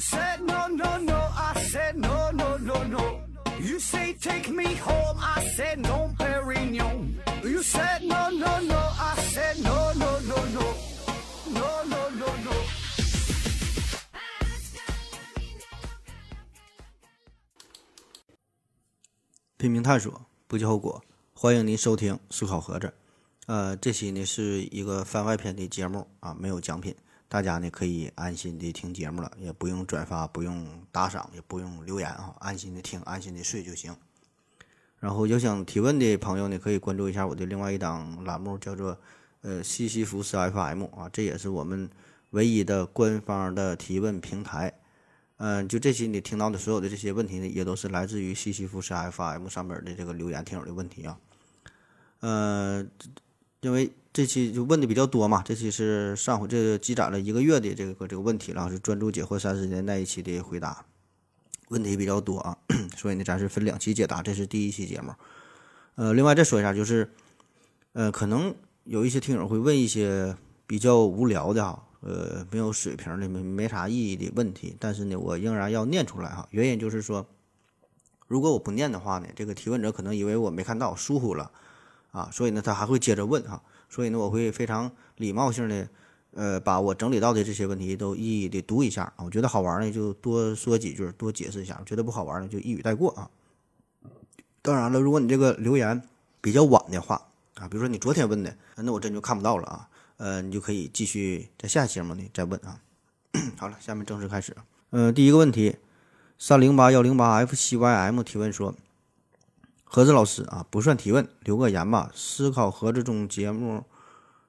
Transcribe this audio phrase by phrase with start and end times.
[0.00, 1.16] said no, no, no.
[1.36, 3.20] I said no, no, no, no.
[3.60, 5.18] You say take me home.
[5.20, 7.14] I said no, Perignon.
[7.44, 8.78] You said no, no, no.
[8.78, 10.74] I said no, no, no, no.
[11.52, 12.52] No, no, no, no.
[19.58, 21.02] 拼命探索，不计后果。
[21.34, 22.94] 欢迎您收听思考盒子。
[23.46, 26.96] 呃，这期呢是一个番外篇的节目啊，没有奖品，
[27.30, 33.94] 大家呢可以安心的听节目了，也不用转发，不用打赏，也不用留言啊，安心的听，安心的睡就行。
[34.98, 38.98] 然后有想提问的朋友呢，可以关注一下我的另外一档栏目，叫做
[39.42, 41.88] 呃西西弗斯 FM 啊，这也是我们
[42.30, 44.74] 唯一的官方的提问平台。
[45.36, 51.16] 嗯，就这期你听到的所有的这些问题呢，也都是来自于西西弗斯 FM 上面的这个留言听友的问题啊。
[52.18, 52.84] 呃，
[53.60, 60.84] 因为这期就问的比较多嘛，这期是上回这积攒了一个月的这个这个问题了，是专注解惑三十年那一期的回答，
[61.68, 62.56] 问题比较多啊，
[62.96, 65.12] 所以呢，咱是分两期解答，这是第一期节目。
[65.96, 67.10] 呃，另外再说一下，就是
[67.92, 71.86] 呃，可能有一些听友会问一些比较无聊的哈。
[72.00, 76.48] 呃，没有水平的、没没啥意义的问题，但是呢，我仍然要念出来哈。
[76.50, 77.26] 原因就是说，
[78.26, 81.52] 如果我不念的话呢，这个提问者可能以为我没看到、疏忽了
[82.10, 83.62] 啊，所以呢，他还会接着问哈。
[83.88, 85.88] 所以呢，我会非常礼貌性的，
[86.32, 89.24] 呃，把我整理到的这些问题都一一的读一下啊。
[89.24, 93.30] 我觉得好玩呢，就多说几句，多解释一下；觉得不好玩呢，就一语带过啊。
[94.62, 96.02] 当然了，如果你这个留言
[96.40, 99.88] 比较晚的话啊，比如说你昨天问的，那我真就看不到了啊。
[100.18, 102.78] 呃，你就可以继续在下期节目里再问啊。
[103.56, 104.54] 好了，下面正式开始。
[104.90, 105.76] 嗯，第一个问题，
[106.38, 108.74] 三零八幺零八 F C Y M 提问说：
[109.92, 112.12] 盒子老师啊，不算提问，留个言吧。
[112.14, 113.82] 思考盒子中节目，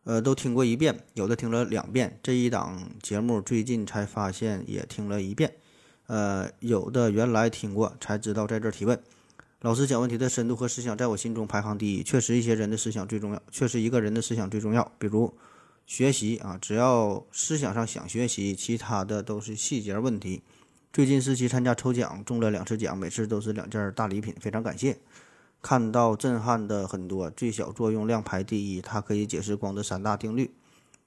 [0.04, 2.20] 呃，都听过一遍，有的听了两遍。
[2.22, 5.56] 这一档节目最近才发现也听了一遍，
[6.06, 9.02] 呃，有的原来听过才知道在这提问。
[9.62, 12.04] 老师讲问题的深度和思想在我心中排行第一。
[12.04, 14.92] 确实，一些人的思想最重要，确实一个人的思想最重要。
[15.00, 15.34] 比如。
[15.88, 20.42] 学习啊，只要思想上想学习，其他的都是细节问题。
[20.94, 24.98] 最近四期参加抽奖，中了两次奖，每次都是两件大礼品，非常感谢。
[25.62, 30.52] 看到震撼的很多，最小作用量排第一，它可以解释光的三大定律：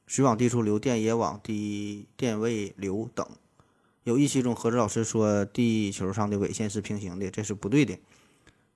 [0.07, 3.27] 水往低处流，电也往低电位流等。
[4.05, 7.99] 有一期中，何志老师说地球上的纬线是平行的，这是不对的。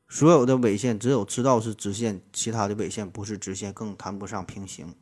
[0.09, 4.95] 所有的纬线只有赤道是直线，其他的纬线不是直线，更谈不上平行。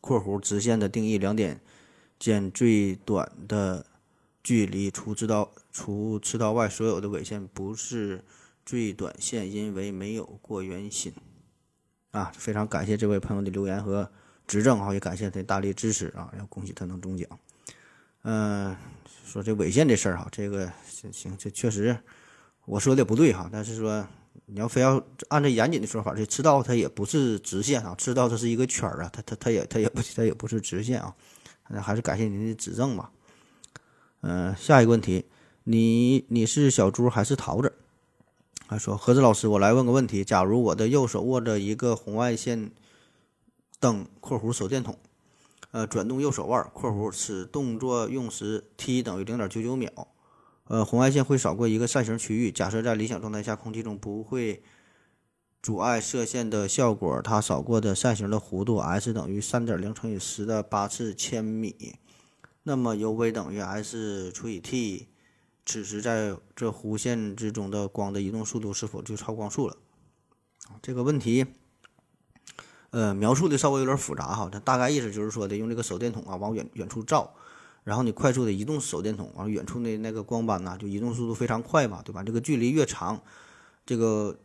[0.00, 1.60] 括弧直线的定义：两点
[2.18, 3.86] 间最短的
[4.42, 8.22] 距离除赤道除赤道外，所有的纬线不是
[8.64, 11.12] 最短线，因为没有过圆心。
[12.10, 14.10] 啊，非常感谢这位朋友的留言和
[14.46, 17.28] 指正啊，也感谢他大力支持啊，要恭喜他能中奖。
[18.22, 18.76] 嗯，
[19.24, 20.72] 说这纬线这事儿哈，这个
[21.12, 21.98] 行，这确实
[22.64, 24.06] 我说的不对哈，但是说。
[24.46, 31.14] 你要非要按照严谨的说法，这赤道它也不是直线啊，赤道它是一个圈儿啊，它它它也它也不它也不是直线啊，
[31.80, 33.12] 还是感谢您的指正吧。
[34.22, 35.24] 嗯，下一个问题，
[35.62, 37.72] 你你是小猪还是桃子？
[38.74, 42.72] 他说：何子老师，我来问个问题，假如我的右手握着一个红外线
[43.78, 44.98] 灯（括弧手电筒），
[45.70, 50.08] 呃，转动右手腕（括弧此动作用时 t 等于零点九九秒）。
[50.66, 52.50] 呃，红外线会扫过一个扇形区域。
[52.50, 54.64] 假设在理想状态下，空气中不会
[55.62, 61.94] 阻碍射线的效果，它扫过的扇形的弧度 S 等于三点零乘以十的八次千米。
[62.64, 65.06] 那么 U_V 等于 S 除以 T。
[65.66, 69.76] 此时在这弧线之中的光的移动速度是否就超光速了？
[70.82, 71.46] 这个问题，
[72.90, 74.48] 呃，描述的稍微有点复杂哈。
[74.50, 77.34] 它大概意思就是说的，用这个手电筒啊，往远远处照。
[77.82, 82.22] 然后你快速的移动手电筒，往远处的那个光斑呐，就移动速度非常快嘛，对吧？
[82.22, 83.20] 这个距离越长，
[83.84, 84.38] 这个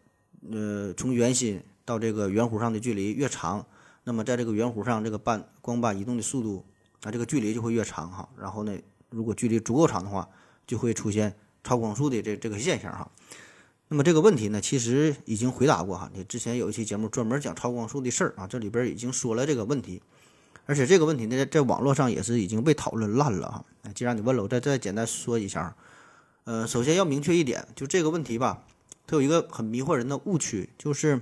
[0.52, 3.66] 呃从圆心到这个圆弧上的距离越长，
[4.04, 6.66] 那么在这个圆弧上这个斑光斑移动的速度
[7.04, 8.28] 啊，这个距离就会越长哈。
[8.38, 8.78] 然后呢，
[9.10, 10.28] 如果距离足够长的话，
[10.70, 13.10] 就会出现超光速的这这个现象哈。
[13.88, 16.12] 那么这个问题呢，其实已经回答过哈。
[16.14, 20.00] 你之前有一期节目专门讲超光速的事儿啊，这里边已经说了这个问题。
[20.68, 23.66] 而且这个问题呢，在网络上也是已经被讨论烂了哈。
[23.96, 25.76] 既然你问了，我再再简单说一下。
[26.44, 28.64] 呃，首先要明确一点，就这个问题吧，
[29.08, 31.22] 它有一个很迷惑人的误区，就是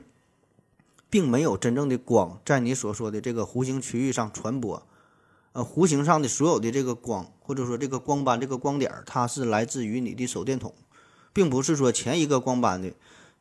[1.09, 4.85] 并没有真正的光在你所说的这个弧形区域上传播。
[5.57, 10.71] 呃，弧形上的所有的这个光，或者说这个光斑、这个光点，它是来自于你的手电筒，
[11.33, 12.93] 并不是说前一个光斑的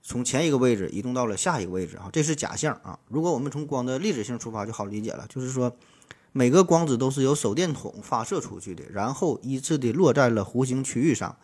[0.03, 2.99] 从前一个位置移动到了下一个位置啊，这是假象啊。
[3.09, 5.77] 如果我们从光的粒子性出发，就好理解了，就是说。
[6.33, 11.35] 每个光子都是由手电筒发射出去的，然后依次的落在了弧形区域上。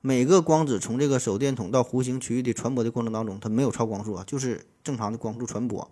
[0.00, 5.88] 每个光子从这个手电筒到弧形区域的传播的过程当中，它没有超光速啊，就是正常的光速传播。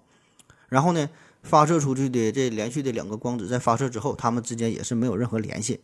[0.69, 1.09] 然后呢，
[1.49, 5.81] 发射出去的这连续的两个光子在发射之后，它们之间也是没有任何联系。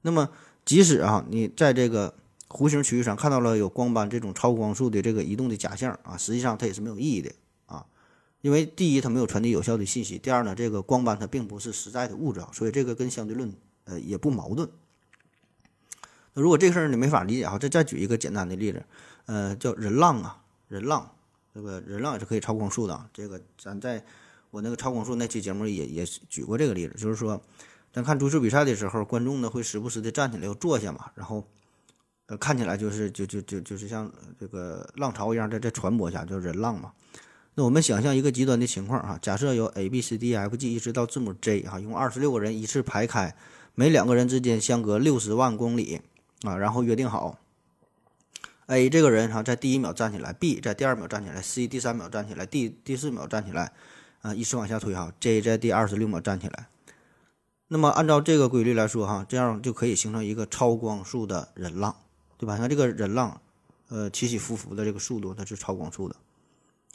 [0.00, 0.30] 那么，
[0.64, 2.14] 即使啊，你在这个
[2.48, 7.30] 弧形区域上看到了有光斑这种超光速的这个移动的假象啊，实际上它也是没有意义的
[7.66, 7.84] 啊。
[8.40, 13.52] 因为第一，它没有传递有效的信息；第二呢，这个光斑它并不是实在的物质啊，所以这个跟相对论
[13.84, 14.68] 呃也不矛盾。
[16.34, 18.84] 那如果这事儿你没法理解哈，再再举一个简单的例子，
[19.26, 21.10] 呃，叫人浪啊，人浪，
[21.52, 23.08] 这个人浪也是可以超光速的。
[23.12, 24.04] 这个咱在
[24.58, 27.40] 我那个超光速那期节目也也举过这个例子，就是说，
[27.92, 31.46] 咱看足球比赛的时候，观众呢会时不时的站起来又坐下嘛，然后
[32.26, 36.90] 呃看起来就是就就就就是像这个浪潮一样在在传播下，就是人浪嘛。
[37.54, 43.36] 那我们想象一个极端的情况哈，假设有 A B C D F G 一直到字母 J 哈，用二十六个人依次排开，
[43.76, 46.00] 每两个人之间相隔六十万公里
[46.42, 47.38] 啊，然后约定好
[48.66, 53.72] ，A 这个人哈在第一秒站起来，B 在第二秒站起来，C 第三秒站起来，D 第四秒站起来，
[54.20, 56.68] 啊，依次往下推哈，J 在第二十六秒站起来。
[57.68, 61.94] 那么按照这个规律来说哈，这样就可以形成一个超光速的人浪，
[62.36, 62.56] 对吧？
[62.56, 63.40] 像这个人浪，
[63.88, 66.16] 呃，起起伏伏的这个速度它是超光速的。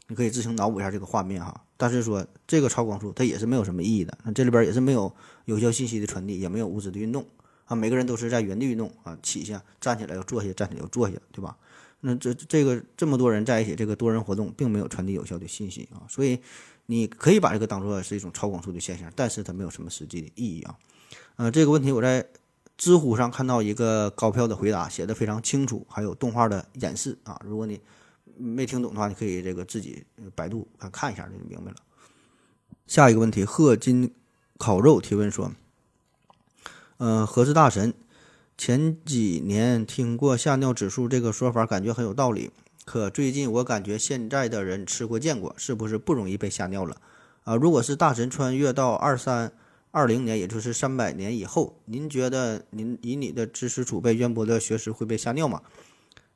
[0.08, 5.14] 你可以自行脑补一下这个画面哈，但是说这个超光速它也是没有什么意义的，那这里边也是没有
[5.46, 7.25] 有效信息的传递，也没有物质的运动
[7.66, 11.56] 啊，每个人都是在原地运动啊，起下站起来又坐下，站起来又坐下，对吧？
[12.02, 16.38] 那这这个这么多人在一起，这个多人活动并没有传递有效的信息啊，所以
[16.86, 20.76] 你可以把这个当做是一种超光速的现象，但是它没有什么实际的意义啊。
[21.36, 22.26] 呃，这个问题我在
[22.78, 27.80] 知乎上看到一个高票的回答，写的非常清楚，还有动画的演示啊，如果你。
[28.36, 30.04] 没听懂的话，你可以这个自己
[30.34, 31.78] 百度看看一下，就明白了。
[32.88, 34.12] 下一个问题，贺金
[34.58, 35.52] 烤肉提问说
[36.98, 37.94] ：“呃，何氏大神，
[38.58, 42.50] 前几年听过吓尿指数这个说法，感觉很有道理。
[42.86, 46.98] 可最近我感觉现在的人吃过见过，是不是不容易被吓尿了？
[47.44, 49.52] 啊，如果是大神穿越到二三
[49.92, 55.62] 二零年，也就是三百年以后，您觉得您以你的知识储备、渊博的学识会被吓尿吗？”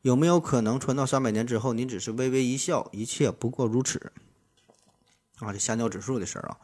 [0.03, 3.99] 有没有可能传到三百年之后，您只是微微一笑，一切不过如此？
[5.39, 6.57] 啊，这吓尿指数的事儿啊，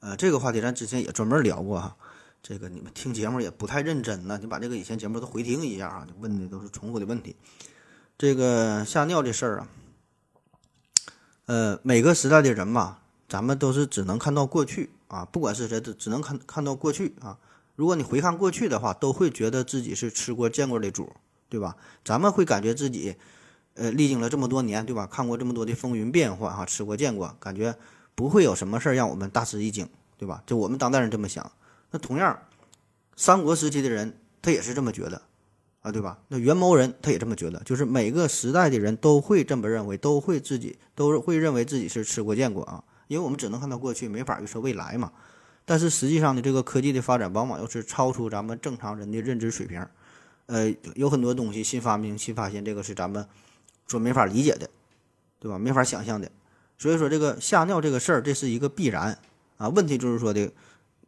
[0.00, 1.96] 呃，这个话题咱之前也专门聊过哈。
[2.42, 7.34] 这个你们听节目也不太认真呢，你把这个以前节目都回听一下啊，问的都是重复的问题。
[8.18, 9.68] 这个吓尿的事儿啊，
[11.46, 12.98] 呃，每个时代的人嘛，
[13.28, 17.38] 咱们都是只能看到过去啊，不管是谁，只只能看看到过去啊。
[17.74, 21.12] 如果你回看过去的话，都会觉得自己是吃过见过的主。
[21.48, 21.76] 对吧？
[22.04, 23.14] 咱们会感觉自己，
[23.74, 25.06] 呃，历经了这么多年，对吧？
[25.06, 27.76] 看过这么多的风云变幻，哈，吃过见过，感觉
[28.16, 30.42] 不会有什么事儿让我们大吃一惊，对吧？
[30.44, 31.52] 就我们当代人这么想。
[31.92, 32.36] 那同样，
[33.14, 35.22] 三国时期的人他也是这么觉得，
[35.86, 36.18] 啊，对吧？
[36.26, 45.12] 那元谋人他也这么觉得，就是每个时代的人都会这么认为，都会自己都会认为自己是吃过见过啊，因为我们只能看到过去，没法预测未来嘛。
[45.64, 49.86] 但是实际上呢，这个科技的发展往往又是超出咱们正常人的认知水平。
[50.46, 53.24] 呃，有很多东西新发明、新发现，这个是咱们
[53.86, 54.68] 说没法理解的，
[55.38, 55.56] 对吧？
[55.56, 56.28] 没法想象的。
[56.78, 59.16] 所以说，这个吓尿这个事儿，这是一个必然
[59.56, 59.68] 啊。
[59.68, 60.50] 问题就是说的，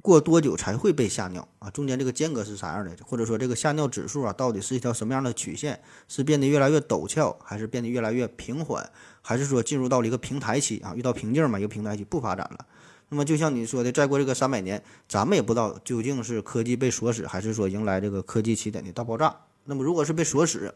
[0.08, 1.68] 过多久才会被吓尿啊？
[1.68, 2.96] 中间这个间隔是啥样的？
[3.04, 5.78] 或者说，这个吓尿指数啊，到底是一条什么样的曲线？
[6.08, 8.90] 是变得越来越陡峭，还是变得越来越平缓？
[9.20, 10.94] 还是说进入到了一个平台期啊？
[10.96, 12.64] 遇到瓶颈嘛，一个平台期不发展了。
[13.10, 19.36] 那么就像你说的，再过这个三百年，咱们也不知道究竟是科技被锁死，还是说迎来这个科技起点的大爆炸。
[19.64, 20.74] 那么如果是被锁死，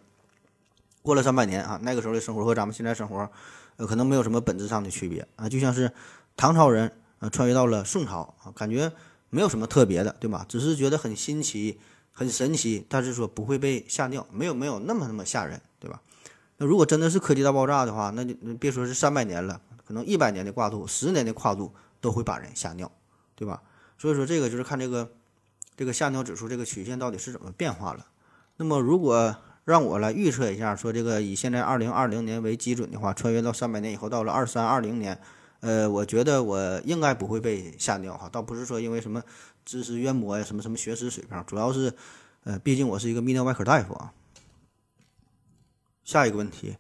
[1.01, 3.31] 过了三百年啊，那个时候的生活和咱们现在生活，
[3.79, 5.49] 呃，可能没有什么本质上的区别啊。
[5.49, 5.91] 就像是
[6.37, 8.93] 唐朝人啊穿越到了宋朝啊，感觉
[9.33, 10.47] 没有什么特别的，对吧？
[10.49, 11.81] 只是觉得很新奇、
[12.13, 16.01] 很神奇，但是说不会被吓尿，没有没有那么那么吓人，对吧？
[16.59, 21.75] 那如果真的是科技大爆炸的话，那就别说是三百年了，可能一百年的跨度、十年的跨度。
[22.03, 22.91] 都会把人吓尿，
[23.37, 23.63] 对吧？
[23.97, 25.13] 所以说这个就是看这个
[25.77, 28.05] 这个吓尿指数这个曲线到底是怎么变化了。
[28.57, 35.17] 那么如果让我来预测一下，说这个以现在二零二零年为基准的话，穿越到三百年以后，到了二三二零年，
[35.63, 38.29] 呃，我觉得我应该不会被吓尿哈。
[38.29, 39.23] 倒不是说因为什么
[39.65, 41.95] 知识渊博呀，什么什么学识水平，主要是
[42.45, 44.13] 呃，毕竟我是一个泌尿外科大夫啊。
[46.05, 46.77] 下一个问题。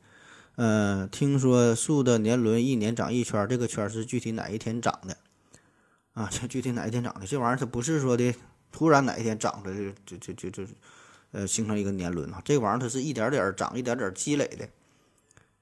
[0.56, 5.16] 嗯，听说树的年轮一年长一圈，这个圈是具体哪一天长的？
[6.12, 7.26] 啊， 这具体哪一天长的？
[7.26, 8.34] 这玩意儿它不是说的
[8.70, 10.72] 突然哪一天长出来，就就就就就，
[11.30, 12.42] 呃，形成一个年轮啊。
[12.44, 14.68] 这玩意儿它是一点点长，一点点积累的。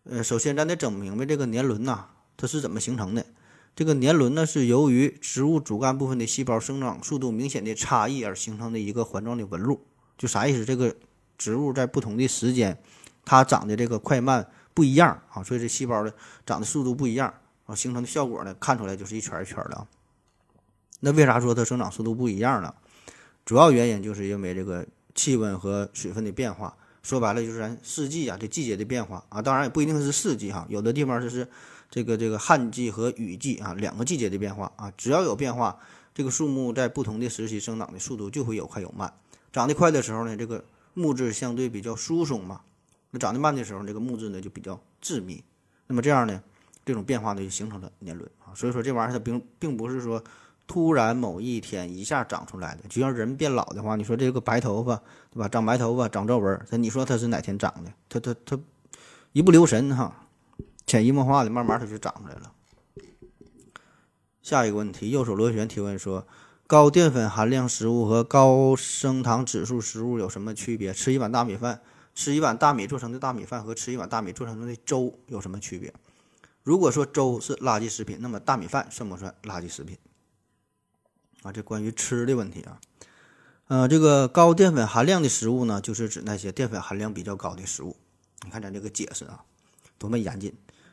[0.05, 2.09] 呃，首先咱得整明白这个年轮呐，
[2.41, 3.27] 它是怎么形成的。
[3.77, 9.87] 这个年轮呢是由于植物主干部分的细胞生长速度明显的差异而形成的一个环状的纹路。
[10.17, 10.65] 就啥意思？
[10.65, 10.97] 这个
[11.37, 12.83] 植物在不同的时间，
[13.25, 16.13] 它长的这个快慢不一样啊，所以这细胞的
[16.47, 17.33] 长的速度不一样
[17.67, 19.87] 啊，形成的效果呢，看出来就是一圈一圈的。
[21.01, 22.75] 那为啥说它生长速度不一样呢？
[23.45, 26.77] 主要原因就是因为这个气温和水分的变化。
[27.03, 31.49] 说白了就是咱四季啊，这季节的变化啊，当然也不一定是四季哈，有的地方就是
[31.91, 35.79] 这个这个旱季和雨季啊，两个季节的变化啊，只要有变化，
[36.15, 39.13] 这个树木在不同的时期生长的速度就会有快有慢。
[39.53, 42.61] 长得快的时候呢，这个木质相对比较疏松嘛，
[43.11, 45.43] 那长得慢的时候，这个木质呢就比较致密。
[45.89, 46.43] 那么这样呢，
[46.85, 48.55] 这种变化呢就形成了年轮啊。
[48.55, 50.23] 所以说这玩意儿它并并不是说。
[50.67, 54.95] 突然某一天一下长出来的，就像人变老的话，你说这个白头发，
[55.29, 55.49] 对吧？
[55.49, 57.93] 长白头发，长皱纹，那你说它是哪天长的？
[58.09, 58.57] 它它它
[59.33, 60.29] 一不留神哈，
[60.91, 62.53] 潜移默化的，慢慢它就长出来了。
[64.43, 66.27] 下一个问题，右手螺旋提问说：
[66.67, 70.93] 高淀粉含量食物和高升糖指数食物有什么区别？
[70.93, 71.81] 吃一碗大米饭，
[72.13, 75.95] 吃一碗大米做成的大米饭和吃一碗大米做成的粥有什么区别？
[76.65, 79.97] 如果说粥是垃圾食品，那么大米饭算不算垃圾食品？
[81.45, 82.81] 啊，这关于吃的问题啊，
[83.69, 87.95] 呃，这个高淀粉含量的食物呢，就是指那些淀粉含量比较高的食物。
[88.43, 89.45] 你看咱这个解释啊，
[89.97, 90.53] 多么严谨。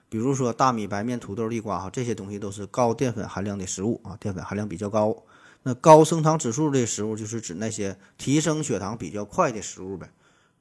[0.10, 5.24] 比如说大米、白面、土豆、地瓜哈，这些东西都是高淀粉含量的食物啊，淀粉含量比较高。
[5.64, 10.10] 那高升糖指数的食物，就是指那些提升血糖比较快的食物呗。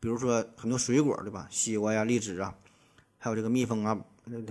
[0.01, 2.55] 比如说很多水果对吧，西瓜呀、荔枝啊，
[3.19, 3.99] 还有这个蜜蜂啊、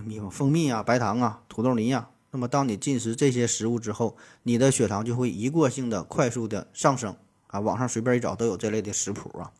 [0.05, 2.09] 蜜蜂、蜂蜜啊、白糖啊、土豆泥呀。
[2.31, 7.15] 那么，当你进食这些食物之后，你的血糖就会一过性的快速的上升
[7.47, 7.61] 啊！
[7.61, 9.53] 网上随便一找都有这类的食谱啊。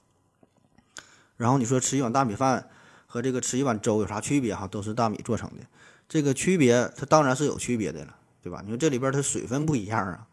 [1.37, 2.69] 然后你说吃一碗大米饭
[3.15, 4.67] 和这个吃一碗粥有啥区别哈？
[4.67, 5.63] 都是大米做成的，
[6.09, 8.61] 这个区别它当然是有区别的了，对吧？
[8.61, 10.27] 你说这里边它水分不一样啊。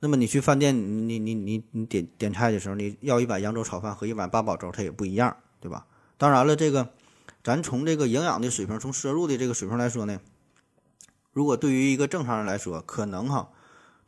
[0.00, 0.76] 那么你去饭店，
[1.08, 5.86] 你你你你点点菜的时候，你要一碗扬州炒饭和一碗八宝粥，它也不一样，对吧？
[6.18, 6.90] 当然了，这个
[7.44, 10.18] 咱从这个营养的水平，从摄入的这个水平来说呢。
[11.32, 13.50] 如果对于一个正常人来说，可能哈，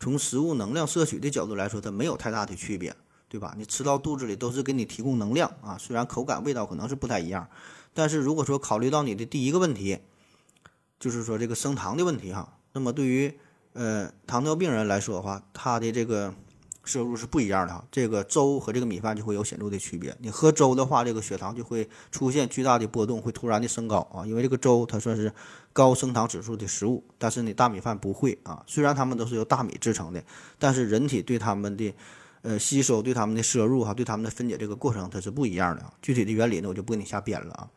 [0.01, 2.97] 从食物能量摄取的角度来说，它没有太大的区别，
[3.29, 3.55] 对吧？
[3.57, 7.49] 你吃到肚子里都是给你提供能量啊，虽然口感味道可能是不太一样，
[7.99, 9.99] 但是如果说考虑到你的第一个问题，
[11.01, 13.37] 就是说这个升糖的问题哈，那么对于
[13.73, 16.33] 呃糖尿病人来说的话，他的这个。
[16.85, 20.17] 摄入是不一样的哈，这个粥和这个米饭就会有显著的区别。
[20.21, 25.31] 你喝粥的话，这个血糖就会出现巨大的波动，会突然的升高啊，因为这个粥它算是
[25.75, 28.65] 高升糖指数的食物，但是你大米饭不会啊。
[28.67, 30.25] 虽然它们都是由大米制成的，
[30.59, 31.95] 但是人体对它们的
[32.41, 35.93] 呃吸收、对它们的摄入哈、对它们的分解这个过程它是不一样的。
[36.01, 37.69] 具体的原理呢，我就不给你瞎编了啊。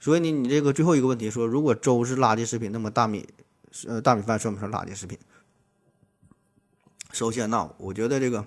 [0.00, 3.26] 所以你你这个最后一个问题说，如果粥是垃圾食品，那么大米
[3.86, 5.18] 呃大米饭算不算垃圾食品？
[7.12, 8.44] 首先呢，我觉得这个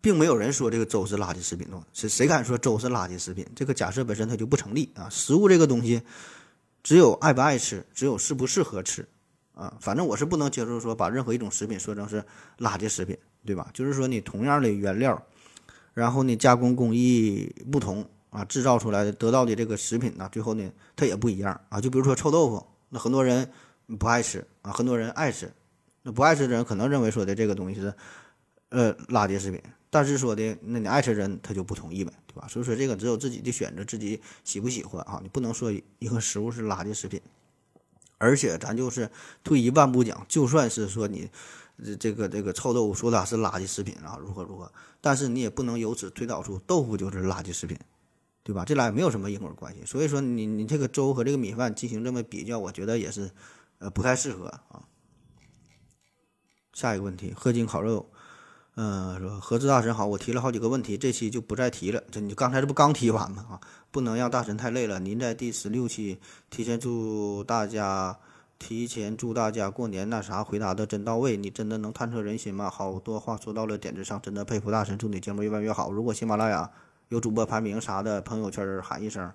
[0.00, 3.46] 并没有人说这个粥是垃圾食品，谁谁敢说粥是垃圾食品？
[3.54, 5.08] 这个假设本身它就不成立啊！
[5.10, 6.00] 食物这个东西，
[6.82, 9.06] 只有爱不爱吃，只有适不适合吃
[9.54, 9.76] 啊！
[9.80, 12.24] 反正我是不能接受说把任何一种食品说成是
[12.58, 13.68] 垃圾食品，对吧？
[13.74, 15.20] 就是说你同样的原料，
[15.92, 21.80] 然后呢加工工艺不同啊，制造出来的得到的这个食品呢，最后呢它也不一样啊！
[21.80, 23.50] 就比如说臭豆腐，那很多人
[23.98, 25.52] 不爱吃啊，很多人爱吃。
[26.02, 27.92] 那不爱吃的人可能认为说的这个东西是，
[28.70, 29.60] 呃，垃圾食品，
[29.90, 32.48] 但是说的那你爱吃人他就不同意呗，对吧？
[32.48, 37.20] 所以说这个只有自己的选择，自己喜不喜欢啊，你不能说一个食物是垃圾食品。
[38.16, 39.10] 而且咱就是
[39.42, 41.30] 退一万步讲，就算是说你
[41.82, 44.70] 这这个这个臭豆腐说它是垃圾食品啊，如何如何，
[45.00, 47.78] 但是你也不能由此推导出豆腐就是垃圾食品，
[48.50, 48.64] 对吧？
[48.64, 49.84] 这俩也没有什么因果关系。
[49.86, 53.30] 所以说你你这个粥和这个米饭进行这么比较，我觉得也是
[53.78, 54.82] 呃不太适合啊。
[56.72, 58.10] 下一个问题，贺金烤肉，
[58.74, 62.02] 嗯，说何志大神好，我提了好几个问题，这期就不再提了。
[62.10, 63.46] 这你刚才这不刚提完吗？
[63.48, 63.60] 啊，
[63.92, 64.98] 不能让大神太累了。
[64.98, 68.18] 您在第十六期提前祝大家，
[68.58, 71.36] 提前祝大家过年那啥，回答的真到位。
[71.36, 72.68] 你真的能探测人心吗？
[72.68, 75.92] 好多话说到了点子上，真的佩服大神，祝你节目越办越好。
[75.92, 76.70] 如果喜马拉雅
[77.10, 79.30] 有主播排名啥的，朋友圈喊一声，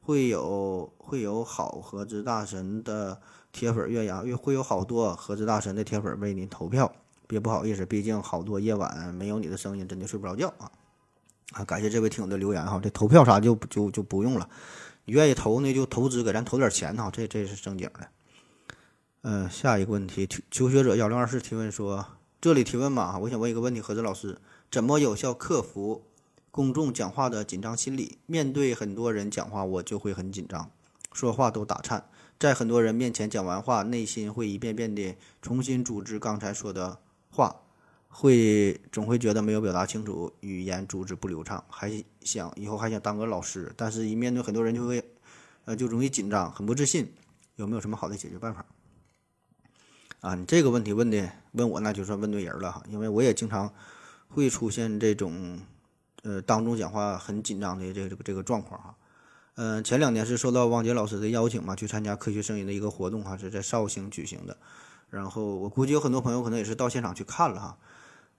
[0.00, 3.20] 会有会有好合资大神的。
[3.50, 6.92] 铁粉岳阳，越会有好多合资大神的铁粉为您投票，
[7.26, 10.70] 别不好意思，毕竟好多夜晚没有你的声音，真的睡不着觉啊！
[11.52, 14.48] 啊，感谢这位听友的留言哈，这投票啥就就就不用了，
[15.06, 18.08] 你愿意投呢就投资给咱投点钱哈，这这是正经的。
[19.22, 22.04] 嗯，下一个问题，求求学者幺零二四提问说，
[22.42, 24.38] 这里提问嘛，我想问一个问题，何子老师，
[24.70, 26.04] 怎么有效克服
[26.50, 28.18] 公众讲话的紧张心理？
[28.26, 30.70] 面对很多人讲话，我就会很紧张，
[31.12, 32.08] 说话都打颤。
[32.38, 36.98] 在很多人面前讲完话，内心会一遍遍的重新组织刚才说的
[37.30, 37.54] 话，
[38.08, 45.04] 会总会觉得没有表达清楚，语言组织不流畅，还想以后还想当个老师，但是一面对很多人就会，
[45.64, 47.12] 呃，就容易紧张，很不自信。
[47.56, 48.64] 有没有什么好的解决办法？
[50.20, 53.72] 啊，你这个问题问的问我那就算问对人了哈，因为我也经常
[54.28, 55.58] 会出现这种，
[56.22, 58.94] 呃，当众讲话很紧张的这个这个这个状况哈。
[59.54, 64.56] 嗯，前两年是受到汪杰老师的邀请嘛，去参加科学声音的一个活动哈，是在绍兴举行的。
[65.10, 67.78] 然后我估计有很多朋友可能也是到现场去看了哈。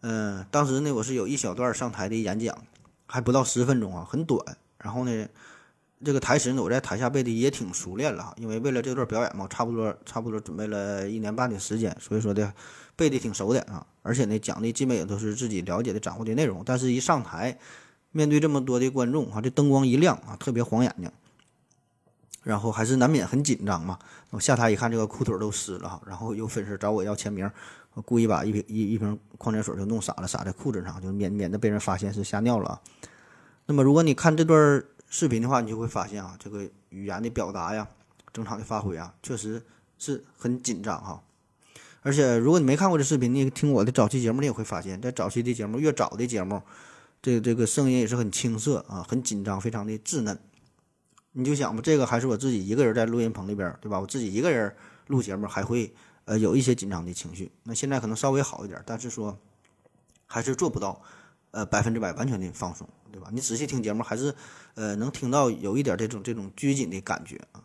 [0.02, 2.58] 嗯，当时呢，我是有一小段上台的演讲，
[3.06, 4.58] 还不到十分钟啊，很短。
[4.78, 5.28] 然后呢，
[6.06, 12.54] 这个台词呢，我在台下背的也挺熟练了哈，因为为了这段表演嘛，差不多差不多准备了一年半的时间，所以说的
[13.00, 13.88] 背的挺熟的啊。
[14.04, 16.62] 而且呢，讲的基本也都是自己了解的、掌握的内容。
[16.66, 17.58] 但是，一上台。
[18.12, 21.12] 面对这么多的观众，哈，这灯光一亮啊，特别晃眼睛，
[22.42, 24.00] 然后还是难免很紧张嘛。
[24.32, 26.02] 我下台一看，这个裤腿都湿了。
[26.08, 27.48] 然后有粉丝找我要签名，
[27.94, 32.82] 我故意把一瓶一一瓶矿泉水就弄洒了，洒在裤子上，就免免得被人发现是吓尿了啊。
[33.68, 37.88] 那么，如果你看这段视频的话，你就会发现啊，这个语言的表达呀，
[38.34, 39.62] 正常的发挥啊，确实
[40.00, 41.22] 是很紧张哈。
[42.02, 46.62] 而且，如果你没看过这视频，你听我的早期节目，你也会发现，在早期的节目，越早的节目。
[47.22, 50.40] 这个这个声音也是很青涩啊，很紧张，非常的稚嫩。
[51.34, 54.00] 你就想吧，这个还是我自己一个人在录音棚里边，对吧？
[54.00, 54.74] 我自己一个人
[55.08, 57.52] 录节目，还会呃有一些紧张的情绪。
[57.64, 59.38] 那现在可能稍微好一点，但是说
[60.26, 61.02] 还是做不到
[61.52, 63.30] 呃百分之百完全的放松，对吧？
[63.34, 64.34] 你仔细听节目，还是
[64.76, 67.62] 呃能听到有一点这种这种拘谨的感觉啊。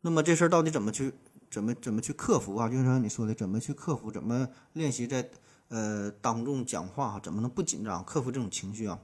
[0.00, 1.12] 那么这事儿到底怎么去
[1.52, 2.68] 怎么怎么去克服啊？
[2.68, 4.10] 就像你说的，怎么去克服？
[4.10, 5.30] 怎么练习在？
[5.68, 8.04] 呃，当众讲话怎么能不紧张？
[8.04, 8.98] 克服这种情绪啊？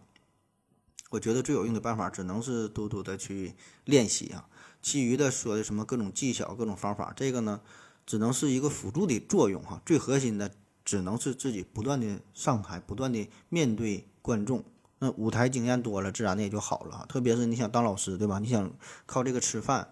[1.09, 3.55] 我觉得最有用的办法只能是多多的去
[3.87, 4.47] 练习啊。
[4.83, 7.63] 其余的说的什么各种技巧、各种方法，这个呢，
[8.05, 9.81] 只能是一个辅助的作用哈。
[9.87, 10.51] 最核心的
[10.85, 14.63] 只能是自己不断的上台，不断的面对观众。
[14.99, 17.07] 那舞台经验多了，自然的也就好了。
[17.09, 18.39] 特别是你想当老师，对吧？
[18.41, 18.71] 你想
[19.07, 19.89] 靠这个吃饭，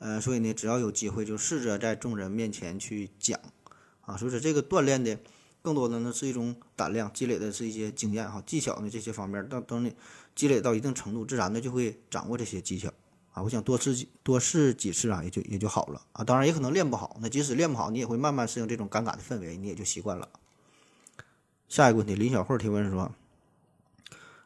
[0.00, 3.38] 呃，所以呢，只要有机会就试着在众人面前去讲
[4.00, 4.16] 啊。
[4.16, 5.16] 所以说这个锻炼的。
[5.62, 9.94] 更多的呢是一种胆量，积累的是一些经验哈，技巧呢这些方面，到等你
[10.34, 12.90] 积累到一定程度，自然的就会掌握这些技巧
[13.34, 13.42] 啊。
[13.42, 16.24] 我想多试几多试几次啊，也就也就好了啊。
[16.24, 20.30] 当然也可能练不好，那即使练不好，你也会慢慢适应这种尴尬的氛围，你也就习惯了。
[21.68, 23.12] 下一个问题，李小慧提问说：“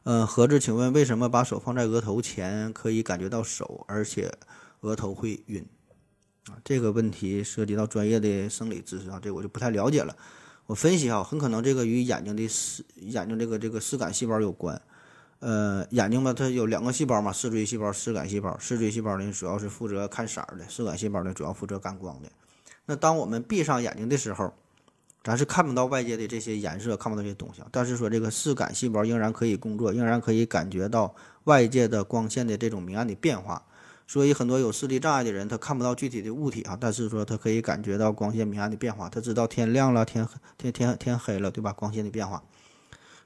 [0.02, 4.36] 嗯，盒子，请问为什么把手放在额头前可以感觉到手，而且
[4.84, 5.66] 额头会晕？”
[6.46, 10.14] 啊，这个问题涉及到专业的生理知识啊，这我就不太了解了。
[10.66, 14.80] 我分析哈，很可能这个与眼睛的视眼睛这个这个视感细胞有关。
[15.40, 18.58] 呃，眼睛嘛，它有两个细胞嘛，视锥细胞、视感细胞。
[18.58, 22.28] 视锥细胞呢，主要是负责看色儿的；视感细胞呢，主要负责感光的。
[22.86, 24.52] 那当我们闭上眼睛的时候，
[25.22, 27.62] 咱是看不到外界的这些颜色，看不到这些东西。
[27.70, 33.64] 但是说这个视感细胞仍然可以工作，仍然可以感觉到外界的光线的这种明暗的变化。
[34.06, 41.72] 所以很多有视力障碍的人，他看不到具体的物体啊，但是说他可以感觉到光线明暗的变化，他知道天亮了，天天天天黑了，对吧？
[41.72, 42.42] 光线的变化。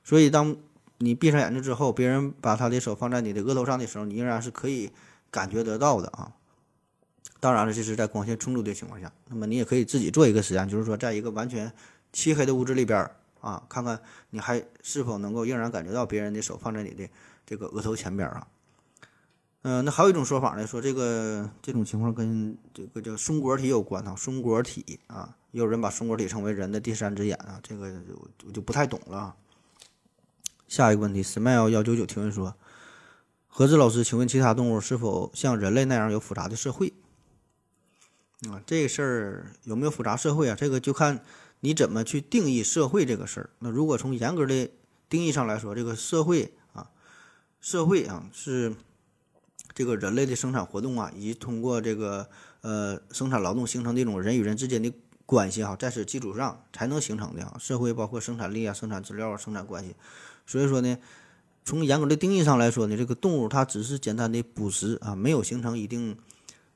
[0.04, 0.56] 所以当
[0.98, 4.90] 你闭上眼睛之后，别人把他的手放在你的额头上的时候，你仍然是可以
[5.30, 6.32] 感觉得到的啊。
[7.40, 9.12] 当然了，这是在光线充足的情况下。
[9.28, 11.72] 那么你也可以自己做一个实验，就是说在一个完全
[12.12, 13.08] 漆黑的屋子里边
[13.40, 17.08] 啊，看看你还是否能够仍然感觉到别人的手放在你的
[17.44, 18.46] 这个额头前边啊。
[19.62, 27.92] 嗯，那还有一种说法呢，说这个这种情况跟这个叫松果体有关啊，松果体啊，也有人把松果体称为人的第三只眼啊，这个
[28.46, 29.34] 我就不太懂了。
[30.68, 32.54] 下一个问题，smile 幺九九提问说，
[33.48, 36.92] 何志老师，请问其他动物是否像人类那样有复杂的社会？
[38.48, 40.54] 啊，这个事儿有没有复杂社会啊？
[40.54, 41.20] 这个就看
[41.60, 43.50] 你怎么去定义社会这个事儿。
[43.58, 44.70] 那如果从严格的
[45.08, 46.90] 定义上来说，这个社会啊，
[47.60, 48.76] 社会啊是。
[49.78, 52.28] 这个人类的生产活动啊，以及通过这个
[52.62, 54.92] 呃生产劳动形成的一种人与人之间的
[55.24, 57.56] 关系哈，在此基础上才能形成的啊。
[57.60, 59.94] 社会包括生产力啊、生产资料啊、生产关系。
[60.44, 60.98] 所以说呢，
[61.64, 66.16] 从严格的定义上来说呢，这个动物它只是简单的捕食啊，没有形成一定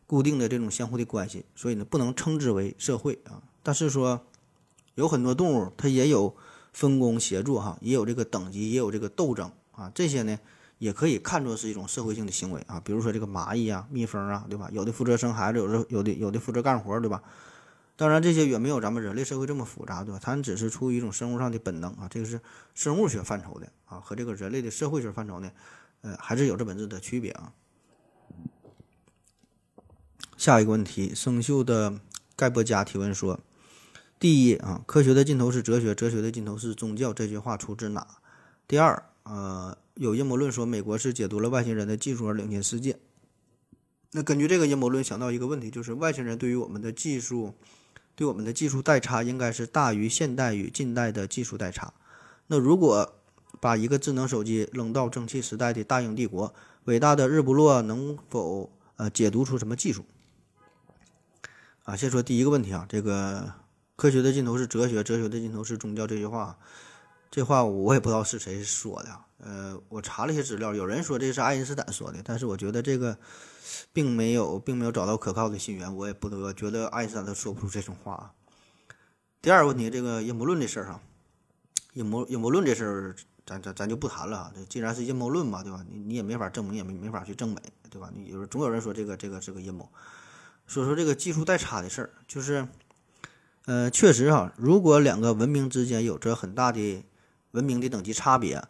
[0.07, 3.43] 固定的这种相互的关系，所以呢，不能称之为社会啊。
[3.65, 4.25] 但是说
[4.95, 6.37] 有很多动物它也有
[6.73, 10.39] 分工协作哈，也有这个等级，也有这个斗争啊，这些呢。
[10.83, 14.69] 也可以看作是一种社会性的行为啊，比如说这个蚂蚁啊、蜜蜂啊，对吧？
[14.73, 17.23] 有的负责生孩子，有的有的有的负责干活，对吧？
[17.95, 20.19] 当然，这些远没有咱们人类社会这么复杂，对吧？
[20.21, 22.41] 它只是出于一种生物上的本能啊，这个是
[22.75, 25.53] 生物学范畴的啊，和这个人类的社会学范畴呢，
[26.01, 27.53] 呃，还是有着本质的区别啊。
[30.37, 32.01] 下一个问题，生锈的
[32.35, 33.39] 盖伯加提问说：
[34.19, 38.05] 第一啊，科学的尽头是哲学，哲学的尽头是宗教，这句话出自哪？
[38.67, 42.99] 第二，呃，有阴谋论说美国是解读了外星人的技术而领先世界。
[44.13, 47.55] 那根据这个阴谋论，想到一个问题，就是外星人对于我们的技术，
[48.15, 51.95] 对我们的技术代差应该是大于现代与近代的技术代差。
[52.47, 53.15] 那如果
[53.61, 60.05] 把一个智能手机扔到蒸汽时代的大英帝国，伟大的日不落能否呃解读出什么技术？
[61.85, 63.53] 啊，先说第一个问题啊，这个
[63.97, 66.59] 科学的尽头是哲学，哲学的尽头是宗教这句话，
[67.31, 69.21] 这话我也不知道是谁说的。
[69.43, 73.19] 呃，我查了一些资料，有人说这是爱因斯坦说的，但是我觉得这个。
[73.95, 78.35] 并没有，并没有找到可靠的信源，我也不得觉得爱因斯坦都说不出这种话。
[79.41, 81.01] 第二个问题，这个阴谋论这事儿哈，
[81.95, 83.15] 阴谋阴谋论这事儿，
[83.47, 84.53] 咱咱咱就不谈了啊。
[84.55, 85.85] 这既然是阴谋论嘛，对吧？
[85.91, 88.11] 你你也没法证明，也没没法去证伪，对吧？
[88.15, 89.89] 你有人总有人说这个这个是个阴谋。
[90.67, 92.69] 说说这个技术代差的事儿，就是，
[93.67, 97.05] 呃，确实哈，如果两个文明之间有着很大的
[97.53, 98.63] 文明的等级差别，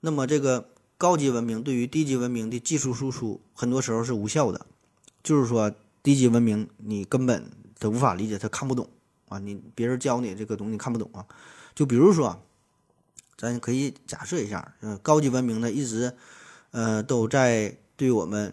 [0.00, 0.70] 那么这个。
[1.00, 4.66] 高级文明对于低级文明的技术输出，很多时候是无效的。
[5.22, 8.90] 就是说，低级文明你根本都无法理解，他看不懂
[9.28, 9.38] 啊。
[9.38, 11.24] 你别人教你这个东西看不懂啊。
[11.72, 12.42] 就比如说，
[13.36, 16.12] 咱可以假设一下，嗯，高级文明呢一直，
[16.72, 18.52] 呃，都在对我们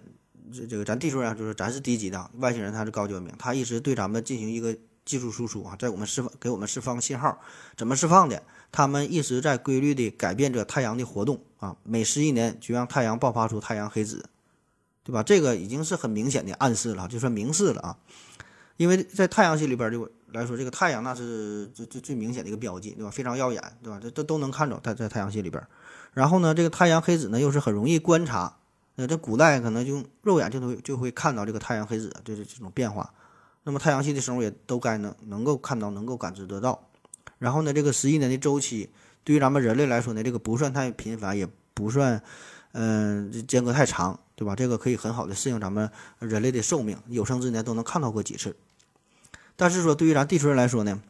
[0.54, 7.40] 这这个咱地球上就是咱是低级的，外星人他是高级文明，他一直对咱们进行一个技术输出啊，在我们释放给我们释放信号，
[7.76, 8.44] 怎么释放的？
[8.76, 11.40] 他们一直在规律地改变着太阳的活动。
[11.60, 14.26] 啊，每十一年就让太阳爆发出太阳黑子，
[15.04, 15.24] 对吧？
[15.24, 17.98] 这个已经是很明显的暗示了，就算明示了啊。
[18.78, 23.10] 因为在太阳系里边就来说，这个太阳那是最最最明显的一个标记，对吧？
[23.10, 23.98] 非常耀眼，对吧？
[24.04, 25.66] 这这都能看着它在太阳系里边。
[26.14, 28.58] 然后呢，这个太阳黑子呢又是很容易观察，
[28.96, 33.12] 那这古代可能就肉眼就能就会看到这个太阳黑子就是这种变化。
[33.64, 36.88] 那么太阳系的生物也都该能能够看到，能够感知得到。
[37.40, 38.90] 然后呢，这个十一年的周期。
[39.24, 42.22] 对于咱们人类来说呢，这个不算太频繁，也不算，
[42.74, 44.56] 嗯，间隔太长，对吧？
[44.56, 48.56] 这个可以很好的适应咱们人类的寿命，有生之年都能看到过几次。
[49.56, 51.02] 但是说，对于咱地球人来说呢，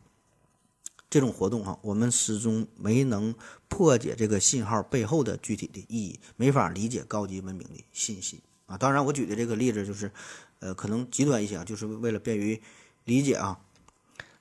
[1.10, 3.36] 这种活动哈，我们始终没能
[3.68, 8.78] 破解这个信号背后的具体的意义，没法理解高级文明的信息啊。
[8.78, 10.10] 当然，我举的这个例子就是，
[10.60, 12.62] 呃，可能极端一些啊，就是为了便于
[13.04, 13.60] 理解啊。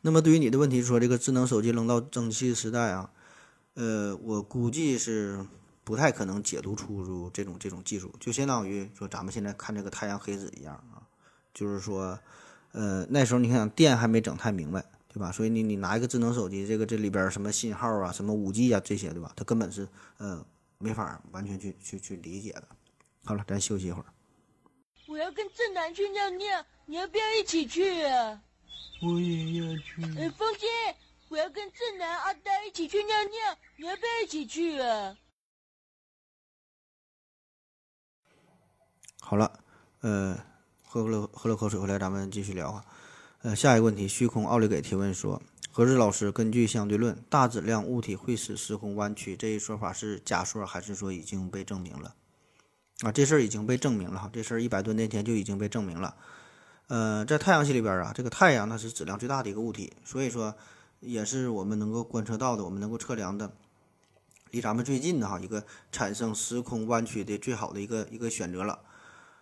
[0.07, 3.11] 那么，对于你的问题说，这个智能手机扔到蒸汽时代啊？
[3.73, 5.43] 呃，我估计是
[5.83, 11.01] 不太可能解读出这种这种技术，就相当于说咱们现在看这个太阳黑子一样啊，
[11.55, 12.19] 就是说，
[12.73, 15.33] 呃，那时候你看电还没整太明白，对吧？
[15.33, 19.33] 所以你你拿一个智能手机，这个这里边什么信号啊，什么五 G 啊这些，对吧？
[19.35, 19.89] 它根本是
[20.19, 20.45] 呃
[20.77, 22.69] 没法完全去去去理解的。
[23.25, 24.07] 好了，咱休息一会儿。
[25.09, 28.43] 我要跟正南去尿尿，你要不要一起去啊？
[29.05, 30.03] 我也要去。
[30.19, 30.67] 哎，风姐。
[31.31, 35.17] 我要跟正南、阿呆一起去尿尿，你要不要一起去啊？
[39.19, 39.59] 好了，
[40.03, 40.39] 呃，
[40.85, 42.85] 喝了喝了口水回来，咱们继续聊啊。
[43.43, 52.15] 呃，下一个问题，虚空奥利给提问说：何志老师，根据相对论，大质量物体会使时空弯曲这一说法是假说，还是说已经被证明了？
[53.01, 56.17] 啊，这事儿已经被证明了哈，这事儿一百多年前就已经被证明了。
[56.89, 60.55] 呃，在太阳系里边啊，这个太阳那是质量最大的一个物体，所以说。
[61.01, 63.53] 也是我们能够观测到的，我们能够测量的，
[64.53, 68.79] 离咱们最近的哈一个产生时空弯曲的最好的一个一个选择了。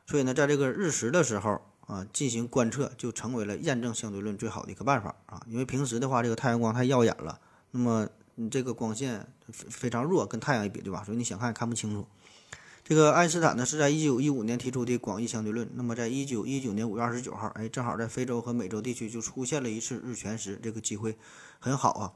[0.05, 5.41] 所以呢，在这个日食的时候啊，进行观测就成为了验证相对论最好的一个办法啊。
[5.47, 7.39] 因为平时的话，这个太阳光太耀眼了，
[7.71, 11.05] 那么你这个光线非常弱，跟太阳一比，对吧？
[11.05, 12.05] 所以你想看也看不清楚。
[12.85, 15.71] 这个爱因斯坦呢是在一九一五年提出的广义相对论。
[15.75, 21.17] 那么在一九一九年五月二十九号，哎，正好在非洲和美洲地区就出现了一次日全食，这个机会
[21.61, 22.13] 很好啊。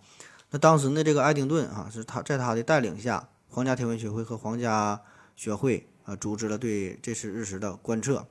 [0.50, 5.00] 那当时呢，这个爱丁顿啊，是他在他的带领下，皇家天文学会和皇家
[5.37, 8.26] 学会啊，组织了对这次日食的观测。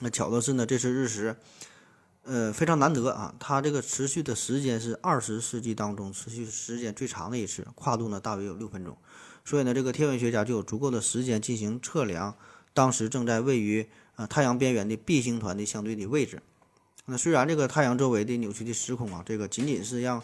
[0.00, 1.36] 那巧的是呢，这次日食，
[2.24, 8.98] 呃，非常难得啊，它这个持续的时间是二十世纪当中持续时间最长的一次，跨度呢大约有六分钟。
[9.44, 12.36] 所以呢，这个天文学家就有足够的时间进行测量，
[12.72, 16.42] 当时正在位于呃太阳边缘的 B 星团的相对的位置。
[17.06, 20.22] 那虽然这个太阳周围的扭曲的时空啊，这个仅仅是让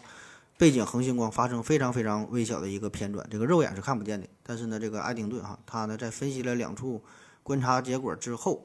[0.57, 4.29] 背景恒星光发生非常非常微小的一个偏转，这个肉眼是看不见的。
[4.43, 7.03] 但是呢，这个爱丁顿哈，他呢在分析了两处
[7.43, 8.65] 观察结果之后，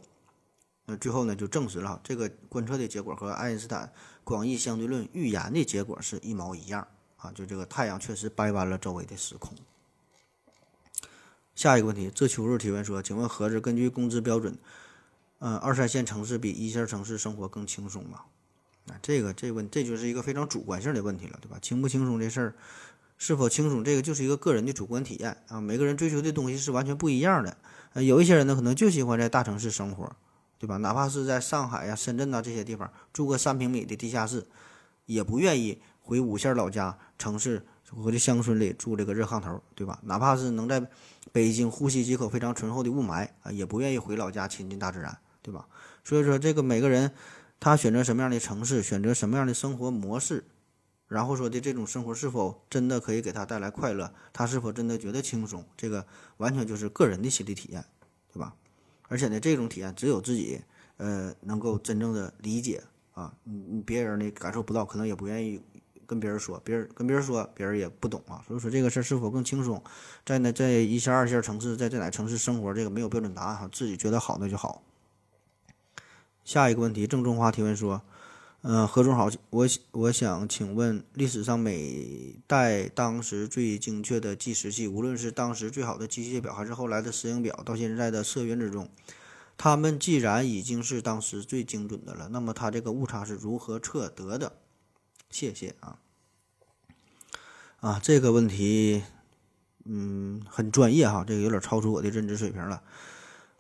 [0.86, 3.92] 那最后呢就证实了这个观测的结果和爱因斯坦
[4.24, 6.88] 广义相对论预言的结果是一毛一样
[7.18, 9.54] 啊，就这个太阳确实掰弯了周围的时空。
[11.56, 14.58] 下一个问题，这秋日提问说：“请问盒子根据工资标准，
[15.40, 18.22] 嗯，二三线城市比一线城市生活更轻松吗？
[18.88, 21.58] 啊，这个这问这就是一个非常主观性的问题了，对吧？
[21.62, 22.56] 轻不轻松这事儿，
[23.18, 25.62] 是否轻松，这个就是一个个人的主观体验啊。
[25.62, 27.56] 每个人追求的东西是完全不一样的。
[27.94, 30.16] 呃，有一些人呢，可能就喜欢在大城市生活，
[30.58, 30.78] 对吧？
[30.78, 34.48] 哪怕是在上海呀、深圳呐这些地方住个三平米的地下室，
[35.06, 40.00] 也不愿意回五线老家城市或者乡村里住这个热炕头，对吧？
[40.04, 40.90] 哪怕是能在
[41.32, 45.68] 北京呼吸几口非常醇厚的雾霾啊，也不愿意回老家亲近大自然，对吧？
[46.04, 47.12] 所以说，这个每个人
[47.60, 50.44] 他选择什么样的城市，选择什么样的生活模式，
[51.08, 56.06] 然后说的这种生活是否真的可以给他带来快乐，他是否真的觉得轻松，这个
[56.38, 57.84] 完全就是个人的心理体验，
[58.34, 58.56] 对吧？
[59.08, 60.62] 而且呢，这种体验只有自己
[60.98, 62.82] 呃能够真正的理解
[63.14, 65.62] 啊，你你别人呢感受不到，可能也不愿意
[66.12, 68.44] 跟别人说，别人跟别人说，别人也不懂啊。
[68.46, 69.82] 所以说这个事儿是否更轻松，
[70.26, 74.84] 在呢在一线二线城市，在这哪城市生活，这个没有标准答案哈，自己觉得好那就好。
[76.44, 78.02] 下一个问题，郑中华提问说
[78.64, 88.90] ：“嗯，何总好，我我想请问，历史上每代当时最精确的计时器，无论是当时最好的机械表，还是后来的石英表，到现在的铯原子钟，
[89.58, 94.52] 它们既然已经是当时最精准的了，那么它这个误差是如何测得的？
[95.32, 95.98] 谢谢啊。
[97.80, 99.02] 啊，这个问题，
[99.86, 102.84] 嗯，很专业哈，这个有点超出我的认知水平了。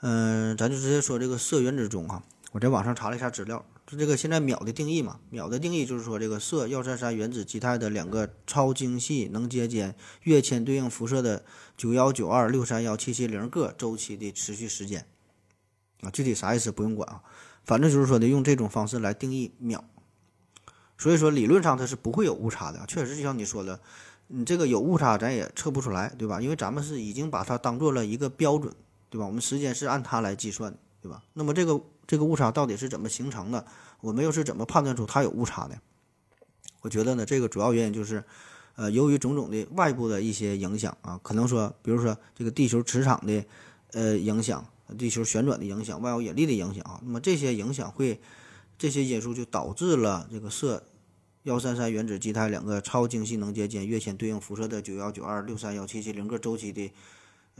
[0.02, 11.46] 嗯，咱就直接说这个铯原子钟哈。”我在网上查了一下资料，就这个现在秒的定义嘛，秒的定义就是说这个铯幺三三原子基态的两个超精细能阶间跃迁对应辐射的
[11.78, 15.08] 九幺九二六三幺七七零个周期的持续时间
[16.02, 17.24] 啊，具体啥意思不用管啊，
[17.64, 19.86] 反正就是说的用这种方式来定义秒，
[21.02, 23.80] 所以说理论上它是不会有误差的，确实就像你说的，
[24.28, 26.40] 你这个有误差咱也测不出来，对吧？
[26.40, 28.72] 因为咱们是已经把它当做了一个标准，
[29.10, 29.26] 对吧？
[29.26, 31.24] 我们时间是按它来计算，对吧？
[31.34, 31.82] 那么这个。
[32.08, 33.66] 这个误差到底是怎么形成的？
[34.02, 35.80] 我们又是怎么判断出它有误差的？
[36.82, 38.22] 我觉得呢，这个主要原因就是，
[38.76, 43.46] 呃，由于种种的外部的一些影响啊，可能说，比如说这个地球磁场的
[43.94, 44.66] 呃影响，
[44.98, 48.20] 地球旋转的影响，万有引力的影响啊，那么这些影响会，
[48.78, 50.84] 这些因素就导致了这个设
[51.44, 56.92] 幺三三原子基态两个超精细能阶间跃迁对应辐射的九幺九二六三幺七七零个周期的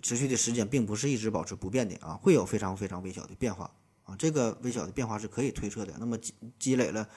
[0.02, 3.72] 持续的时间，并不是一直保持不变的啊，会有非常非常微小的变化
[4.04, 4.15] 啊。
[4.17, 5.94] 这个微小的变化是可以推测的。
[6.00, 7.08] 那么积积累了，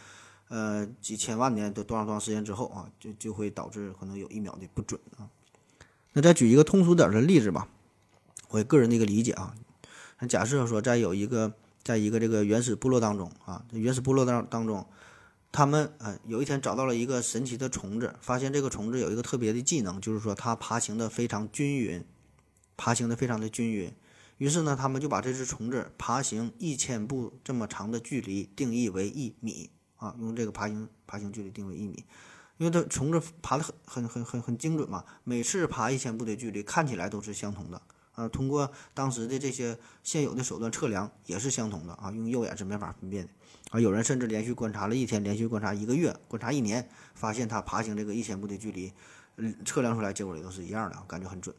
[0.49, 5.29] 呃几千万年的多长多长时间之后啊，就就会导致可能有一秒的不准啊。
[6.15, 7.69] 那再举一个通俗点的例子吧，
[8.49, 9.55] 我个人的一个理解啊。
[10.29, 14.87] 假设说在有一个在一个这个原始部落当中啊，原始部落当当中，
[15.55, 22.05] 他们呃有一天找到了一个神奇的虫子，发现这个虫子有一个特别的技能，就是说它爬行的非常均匀，
[22.77, 23.95] 爬行的非常的均匀。
[24.39, 32.05] 于是呢，他们就把这只虫子爬行一千步这么长的距离定义为一米啊，用这个爬行爬行距离定为一米，
[32.57, 37.81] 因为它虫子爬的很很很很很精准嘛，每次爬一千步的距离看起来都是相同的
[38.17, 38.29] 啊。
[38.29, 43.31] 通过当时的这些现有的手段测量也是相同的啊，用肉眼是没法分辨的
[43.81, 48.93] 有人甚至连续观察了一天，连续观察一个月，观察一年，发现它爬行这个一千步的距离，
[49.37, 51.55] 嗯，测量出来结果也都是一样的，感觉很准。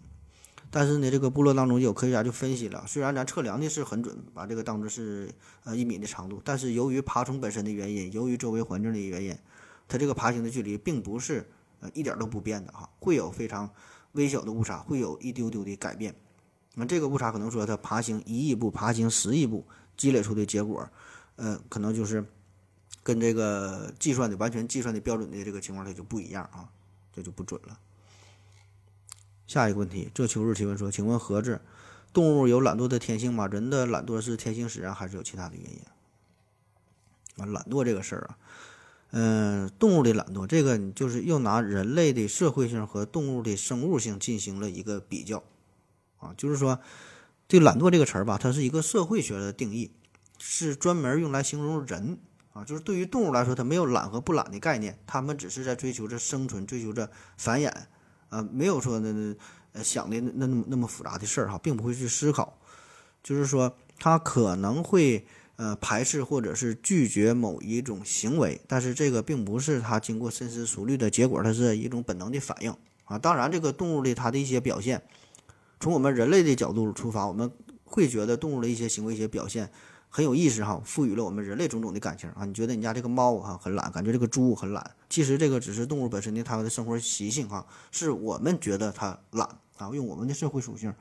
[0.72, 5.30] 但是呢，这个部落当中有科学家就分析了，虽然咱测量的是很准，把这个当做是
[5.64, 9.38] 呃一米的长度，但是由于爬虫本身的原因，由于周围环境的原因，
[9.88, 11.48] 它这个爬行的距离并不是
[11.80, 13.70] 呃一点都不变的哈，会有非常
[14.14, 16.16] 微小的误差，会有一丢丢的改变。
[16.74, 20.90] 那这个误差可能说它爬行一亿步、爬行十亿步积累出的结果，
[21.36, 22.26] 呃，可能就是
[23.04, 26.70] 跟这个计算的完全计算的标准的这个情况它就不一样啊，
[27.14, 27.80] 这就不准了。
[29.48, 31.62] 下一个问题，这秋日提问说：“请问盒子，
[32.12, 33.48] 动物有懒惰的天性吗？
[33.48, 35.80] 人的懒惰是天性使然，还是有其他的原因？”
[37.38, 38.38] 啊，懒惰这个事儿啊，
[39.12, 45.44] 嗯，动物的懒惰，这个你就是又拿人类的社会性和动物的生物性进行了一个比较，
[46.18, 46.80] 啊，就是说，
[47.48, 49.92] 对懒惰这个词儿吧，它是一个社会学的定义，
[50.48, 52.20] 是专门用来形容人
[52.54, 57.74] 啊，就是对于动物来说，它没有懒和不懒的概念，它们只是在追求着生存，追求着繁衍。
[58.30, 59.36] 啊，没有说那
[59.74, 62.60] 呃想的那那么那么复杂的事儿哈，并不会去思考，
[63.24, 73.18] 就是说它可能会呃排斥或者是拒绝某一种行为，但是这个并不是它经过深思熟虑的结果，它是一种本能的反应啊。
[73.18, 75.02] 当然，这个动物的它的一些表现，
[75.80, 77.52] 从我们人类的角度出发，我们
[77.84, 79.72] 会觉得动物的一些行为、一些表现。
[80.16, 82.46] 很有意思哈，赋予了我们人类种种的感情啊。
[82.46, 90.94] 你觉得你家这个猫哈很懒，感觉这个猪很懒，其实这个只是动物本身的它的生活习性哈，是我们觉得它懒啊，用我们的社会属性，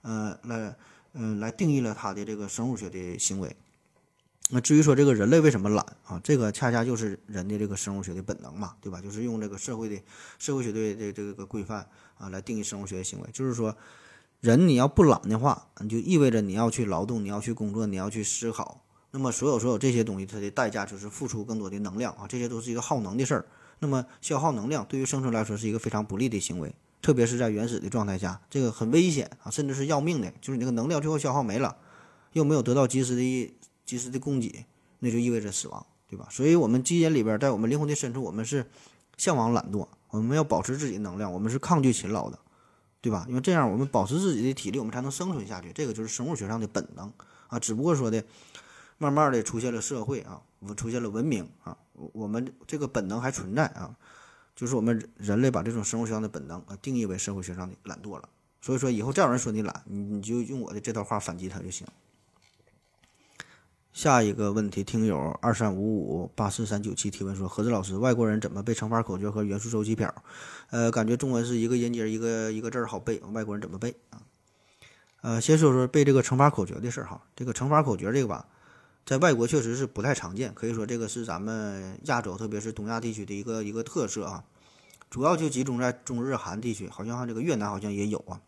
[0.00, 0.74] 呃来
[1.12, 3.54] 嗯来定义了它的这个生物学的行为。
[4.48, 9.02] 那至于说这个人类为什么懒啊，这个恰恰就是人的这个生物学的本能嘛，对吧？
[9.02, 10.02] 就是用这个社会的
[10.38, 13.76] 社会学的这这个规范啊来定义生物学的行为，就是说，
[14.42, 18.84] 人你要不懒的话，你就意味着你要去劳动，你要去工作，你要去思考。
[19.12, 23.46] 那么所有所有这些东西，它的代价就是付出更多的能量啊，这些都是一个耗能的事儿。
[23.78, 31.76] 那么消耗能量对于生存来说是一个非常不利的行为，特别是在原始的状态下，这个很危险啊，甚至是要命的，就是你那个能量最后消耗没了，
[32.32, 33.56] 又没有得到及时的。
[33.84, 34.64] 及时的供给，
[35.00, 36.26] 那就意味着死亡，对吧？
[36.30, 38.64] 所以，我们基因里边，在我们灵魂的深处，我们是
[39.18, 42.38] 向往懒惰，我们要保持自己的能量，我们是抗拒勤劳的，
[43.02, 43.26] 对吧？
[43.28, 45.72] 因为这样，我们保持自己的体力，我们才能生存下去。
[45.74, 47.12] 这个就是生物学上的本能
[47.48, 47.58] 啊。
[47.58, 48.24] 只不过说的，
[48.96, 51.76] 慢慢的出现了社会啊，我出现了文明啊，
[52.12, 53.94] 我们这个本能还存在啊，
[54.54, 58.28] 就是我们人类把这种生物学上的本能啊定义为社会学上的懒惰了。
[58.60, 61.84] 所以说，以后再有人说你懒，你你就用我的这段话反击他就行。
[63.92, 70.12] 下一个问题，听友二三五五八四三九七提问说：何子老师，外国人怎么背乘法口诀和元素周期表？
[70.70, 74.22] 呃，感觉中文是一个音节一个一个字儿好背，外国人怎么背啊？
[75.20, 77.22] 呃，先说说背这个乘法口诀的事儿哈。
[77.36, 78.46] 这个乘法口诀这个吧，
[79.04, 84.42] 在外国确实是不太常见，可以说这个是咱们亚洲，特别是东亚地区的一个一个特色啊。
[85.10, 88.40] 主要就集中在中日韩地区，好像这个越南好像也有啊，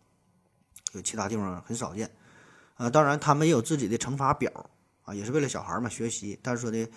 [0.94, 2.10] 有其他地方很少见。
[2.76, 4.70] 啊，当然他们也有自己的乘法表。
[5.04, 6.88] 啊，也是为了小孩嘛学习，但是说的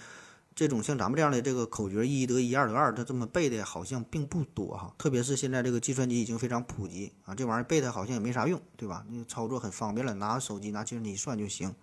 [0.55, 4.91] 这种像咱们这样的这个口诀一得一，二得二，他这么背的好像并不多哈。
[4.97, 9.05] 特别是现在这个计算机已经非常普及啊，这玩意儿背的好像也没啥用，对吧？
[9.09, 11.75] 那操作很方便了，拿手机拿计算机算就行。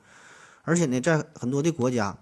[0.63, 2.19] 而且呢，在很多的国家，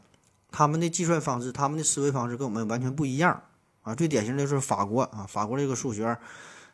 [0.51, 3.43] 他们的计算方式、他们的思维方式跟我们完全不一样
[3.83, 3.95] 啊。
[3.95, 6.19] 最典型的就是法国啊，法国这个数学，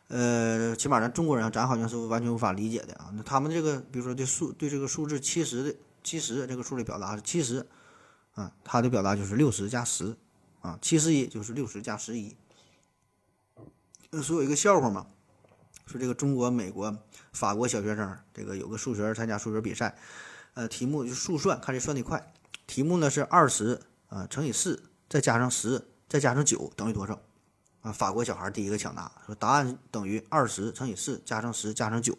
[0.07, 3.11] 呃，起码咱中国人咱好像是完全无法理解的啊。
[3.13, 5.75] 那他们这个，比如说对数对这个数字七十的。
[6.09, 7.67] 七十这个数的表达是七十，
[8.33, 10.17] 啊，它的表达就是六十加十，
[10.59, 12.35] 啊，七十一就是六十加十一。
[14.09, 15.05] 那说有一个笑话嘛，
[15.85, 16.97] 说这个中国、美国、
[17.31, 19.95] 法国小学生，这个有个数学参加数学比赛，
[20.55, 22.33] 呃，题目就速算，看谁算得快。
[22.65, 27.21] 题目呢是二十啊乘以四再加上十再加上九等于多少？
[27.81, 32.17] 啊，法国小孩第一个抢答，说答案等于二十乘以四加上十加上九。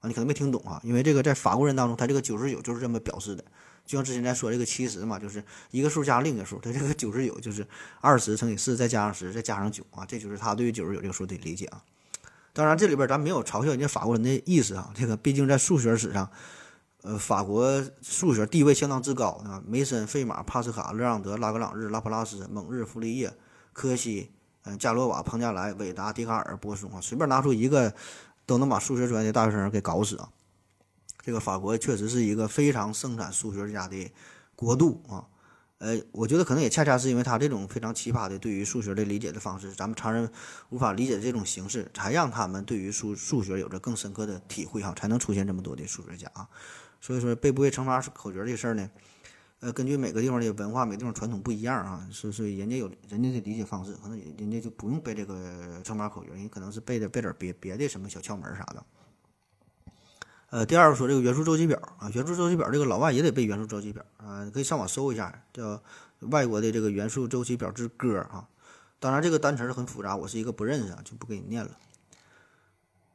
[0.00, 3.44] 啊，你可能没听懂啊，因为这个在法国人当中，他这个九十九就是这么表示的，
[3.84, 7.66] 就像之前咱说这个七十嘛，就是一个数加另一个数，他这个九十九就是
[8.00, 11.82] 二十乘以四再加上十再加上九啊，这就是他对于九十九这个数的理解啊。
[12.54, 16.30] 当然，这里边咱没有嘲笑人家法国人的意思啊，这个毕竟在数学史上，
[17.02, 23.30] 呃，法国数学地位相当之高啊，梅森、费马、帕斯卡、勒让德、拉格朗日、拉普拉斯、蒙日、傅立叶、
[23.74, 24.30] 柯西、
[24.64, 27.92] 嗯、加罗瓦、彭加莱、韦达、笛卡尔、波松啊，随便拿出一个。
[28.50, 30.28] 都能把数学专业的大学生给搞死啊！
[31.22, 34.10] 这个法国确实是一个非常盛产数学家的
[34.56, 35.22] 国度啊。
[35.78, 40.28] 呃，我觉得可能也恰恰是因为他这种非常奇葩的对于数学的理解的方式，咱们常人
[40.70, 46.48] 无法理解这种形式，才让他们对于数数学有着更深刻的体会哈，才能出现这么多的数学家啊。
[47.00, 48.90] 所以说，背不背乘法口诀这事儿呢？
[49.60, 58.84] 呃，根据每个地方的文化、每个地方传统不一样啊，所所以人家有人家的理解方式，可能人家就不用背这个乘法口诀，人可能是背的背点别别的什么小窍门啥的。
[60.48, 65.76] 呃，第二个说这个元素周期表啊，元素周期表这个老外也得背元素周期表啊，可以上网搜一下，叫
[66.30, 68.48] 《外国的这个元素周期表之歌》啊。
[68.98, 71.70] 当然这个单词很复杂，我是一个不认识啊，就不给你念了。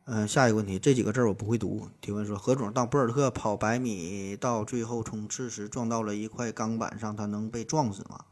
[0.08, 1.90] 嗯，下一个问题，这几个字我不会读。
[2.00, 8.24] 提问说，何总，当博尔特跑百米到最后冲刺时撞到了一块钢板上，他能被撞死吗？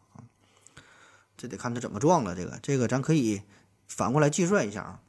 [1.35, 2.35] 这得看他怎么撞了。
[2.35, 3.41] 这个，这个咱可以
[3.87, 4.99] 反过来计算一下啊。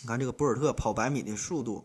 [0.00, 1.84] 你看这个博尔特跑百米的速度，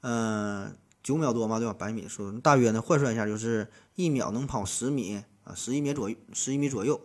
[0.00, 1.74] 嗯，九秒多嘛，对吧？
[1.74, 6.98] 百米速度大约呢换算一下，就是一秒能跑十米啊，十一米左右，十一米左右。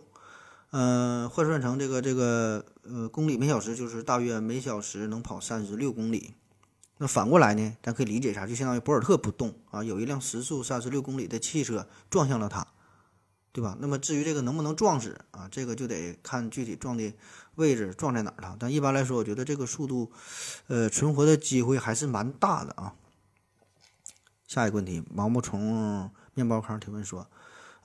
[0.78, 6.34] 嗯，换算成这个这个呃公里每小时，就是大约每小时能跑三十六公里。
[6.98, 12.66] 那反过来呢，咱可以理解一下，就相当于博尔特不动啊，有一辆时速三十六公里的汽车撞向了他，
[13.52, 13.74] 对吧？
[13.80, 17.10] 那么至于这个能不能撞死啊，这个就得看具体撞的
[17.54, 18.54] 位置撞在哪儿了。
[18.60, 20.12] 但一般来说，我觉得这个速度，
[20.66, 22.94] 呃，存活的机会还是蛮大的啊。
[24.46, 27.26] 下一个问题，毛毛虫面包糠提问说。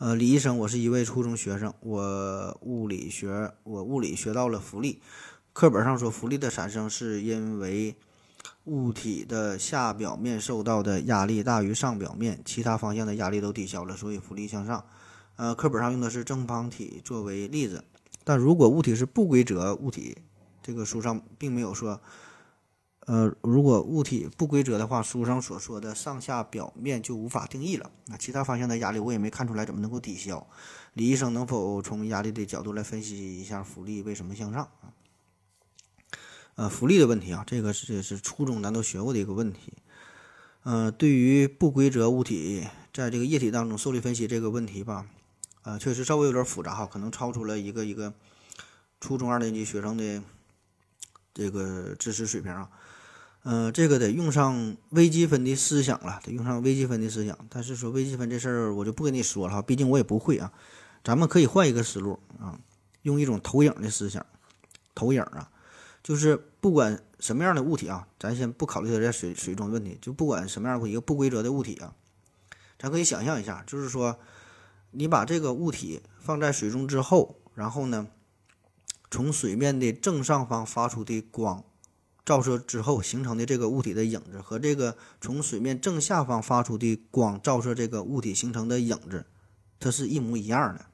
[0.02, 5.00] 呃，李医生，我是一位初中学生，我物理学我物理学到了浮力，
[5.54, 7.96] 课本上说浮力的产生是因为
[8.64, 14.84] 物体的下表面受到的压力大于上表面，其他方向的压力都抵消了，所以浮力向上。
[15.36, 17.84] 呃，课本上用的是正方体作为例子，
[18.24, 20.18] 但如果物体是不规则物体，
[20.64, 22.02] 这个书上并没有说
[23.08, 27.90] 呃，如果物体不规则的话，书上所说的上下表面就无法定义了。
[28.06, 30.46] 那其他方向的压力我也没看出来怎么能够抵消。
[30.94, 34.94] 李医生能否从压力的角度来分析一下浮力为什么向上啊？
[36.56, 39.74] 呃，浮力的问题啊，这个是是初中咱都学过的一个问题。
[40.64, 45.08] 呃，对于不规则物体在这个液体当中受力分析这个问题吧，
[45.64, 48.14] 呃，确实稍微有点复杂哈，可能超出了一个一个
[49.00, 50.22] 初中二年级学生的
[51.34, 52.70] 这个知识水平啊。
[53.44, 57.36] 呃，这个得用上微积分的思想了，得用上微积分的思想。
[57.50, 60.54] 但是说微积分这事儿，我就不跟你说了哈，毕竟我也不会啊。
[61.04, 62.60] 咱们可以换一个思路啊，
[63.02, 64.24] 用一种投影的思想，
[64.94, 65.50] 投影啊，
[66.04, 71.96] 就是不管什么样的物体啊，咱先不考虑它在水水中问题，就不管什么样的一个不规则的物体啊，
[72.78, 74.20] 咱可以想象一下，就是说，
[74.92, 78.08] 你把这个物体放在水中之后，然后呢，
[79.10, 81.64] 从水面的正上方发出的光。
[82.24, 89.26] 照射之后形成的这个物体的影子和这个从水面正下方发出的光照射这个物体形成的影子，
[89.80, 90.86] 它是一模一样的，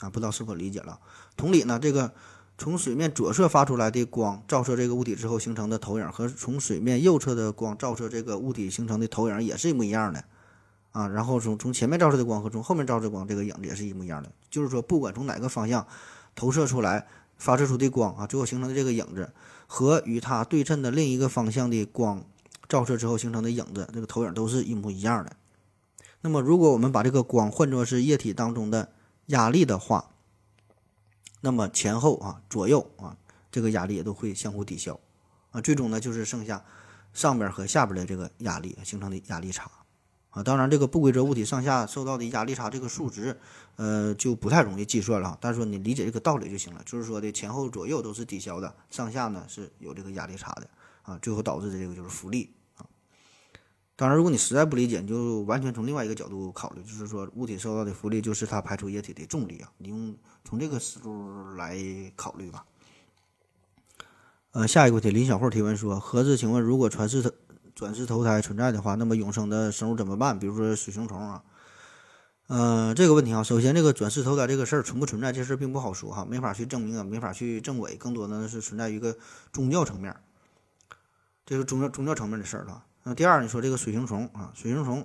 [0.00, 0.98] 啊，不知道是否理解了？
[1.36, 2.12] 同理呢，这个
[2.58, 10.24] 从水面左侧发出来的光照射这个物体之后形成的投影，和从水面右侧的光照射这个物体形成的投影也是一模一样的，
[10.90, 15.86] 啊，然后从从前面照射的光和从后面照射光这个影子也是一模一样的，就是说不管从哪个方向
[16.34, 17.06] 投射出来
[17.36, 19.32] 发射出的光啊，最后形成的这个影子。
[19.66, 22.24] 和与它对称的另一个方向的光
[22.68, 25.36] 照射之后形成的影子，这个投影都是一模一样的。
[26.22, 28.92] 那么，如果我们把这个光换作是液体当中的
[29.26, 30.10] 压力的话，
[31.42, 33.16] 那么前后啊、左右啊，
[33.50, 34.98] 这个压力也都会相互抵消
[35.50, 36.64] 啊，最终呢就是剩下
[37.12, 39.70] 上边和下边的这个压力形成的压力差。
[40.34, 43.38] 啊，当然，这个不规则物体上下受到的压力差这个数值，
[43.76, 45.38] 呃，就不太容易计算了。
[45.40, 50.68] 但是说你理解这个道理就行了，就是说的前后左右都是抵消的，上下呢是有这个压力差的
[51.02, 52.82] 啊，最后导致的这个就是浮力啊。
[53.94, 61.78] 当然，如果你实在不理解，你就完全从另外一个角度考虑，就是说物体受到的浮力就是它排出液体的重力啊，你用从这个思路来
[62.16, 62.64] 考虑吧。
[64.50, 67.32] 呃，下一个问题，林小慧提问说：盒子，请问如果传世的？
[67.74, 70.38] 转世投胎存在的话，那么永生的生物怎么办？
[70.38, 71.42] 比如说水熊虫啊，
[72.46, 79.16] 呃，这个问题啊，首先这个转世投胎这个事儿存不存在，这事儿并不好说哈，没法去证明啊，没法去证伪，更多的是存在于一个
[79.52, 80.14] 宗教层面，
[81.44, 82.84] 这个宗教宗教层面的事儿了。
[83.02, 85.04] 那第二，你说这个水熊虫啊，水熊虫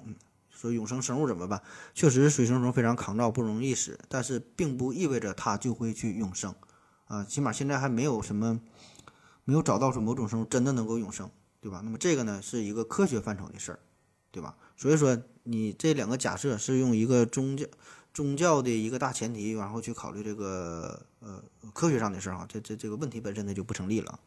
[0.51, 1.59] 说永生生物怎么办？
[1.95, 6.53] 确实，水熊虫非常抗造，不容易死，但是并不意味着它就会去永生
[7.07, 8.59] 啊，起码现在还没有什么，
[9.43, 11.32] 没有找到说某种生物真的能够永生。
[11.62, 11.82] 对吧？
[11.84, 13.80] 那么这个呢是一个科学范畴的事儿，
[14.32, 14.55] 对吧？
[14.78, 17.66] 所以说你这两个假设是用一个宗教
[18.14, 21.43] 宗教的一个大前提，然后去考虑这个呃
[21.74, 24.20] 科学上的事儿哈，这这这个问题本身呢就不成立了。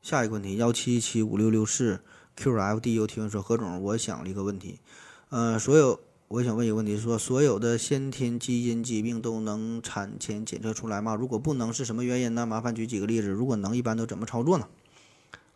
[0.00, 2.00] 下一个问题幺七七五六六四
[2.36, 4.80] QFDU 提问说何总，我想了一个问题，
[5.28, 11.14] 呃，所有我想问一个问题，说所有的先天基因疾病都能产前检测出来吗？
[11.14, 12.44] 如果不能，是什么原因呢？
[12.44, 13.28] 麻烦举几个例子。
[13.28, 14.68] 如果能，一般都怎么操作呢？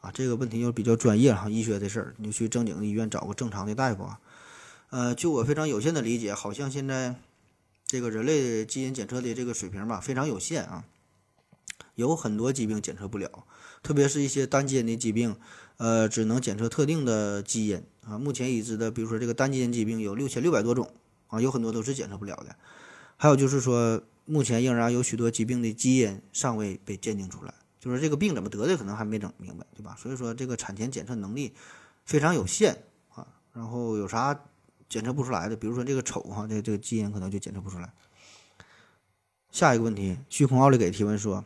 [0.01, 4.20] 啊，这个问题就比较专业哈，医学的事儿，你就去正经的医院找个正常的大夫啊。
[4.90, 7.16] 呃，就我非常有限的理解，好像现在
[7.86, 10.84] 这个人类基因检测的这个水平吧，非常有限啊，
[11.94, 13.44] 有很多疾病检测不了，
[13.82, 15.36] 特别是一些单基因的疾病，
[15.78, 18.16] 呃，只能检测特定的基因啊。
[18.16, 20.90] 目前已知的，比如说这个单基因疾病有六千六百多种
[21.26, 22.57] 啊，有很多都是检测不了的。
[23.16, 27.53] 还有就是说，目前仍然有许多疾病的基因尚未被鉴定出来。
[27.80, 29.96] 就是这个病怎么得的，可能还没整明白，对吧？
[29.98, 31.54] 所以说这个产前检测能力
[32.04, 33.26] 非常有限啊。
[33.52, 34.38] 然后有啥
[34.88, 35.56] 检测不出来的？
[35.56, 37.92] 比如说这个丑哈，这这个基因可能就检测不出来。
[39.50, 41.44] 下一个问题，虚空奥利给提问说：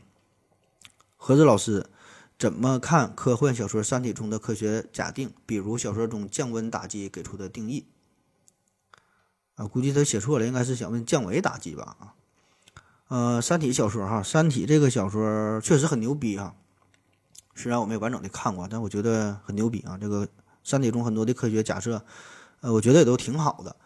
[1.16, 1.86] 何子老师
[2.38, 5.32] 怎么看科幻小说《三体》中的科学假定？
[5.46, 7.86] 比如小说中降温打击给出的定义
[9.54, 9.66] 啊？
[9.66, 11.96] 估计他写错了，应该是想问降维打击吧？
[12.00, 12.14] 啊？
[13.12, 16.54] 呃，《三体》小说哈，《三体》这个小说确实很牛逼哈。
[17.54, 19.98] 虽然我没完整的看过，但我觉得很牛逼啊。
[20.00, 20.26] 这个
[20.64, 22.02] 《三体》中很多的科学假设，
[22.62, 23.76] 呃，我觉得也都挺好的。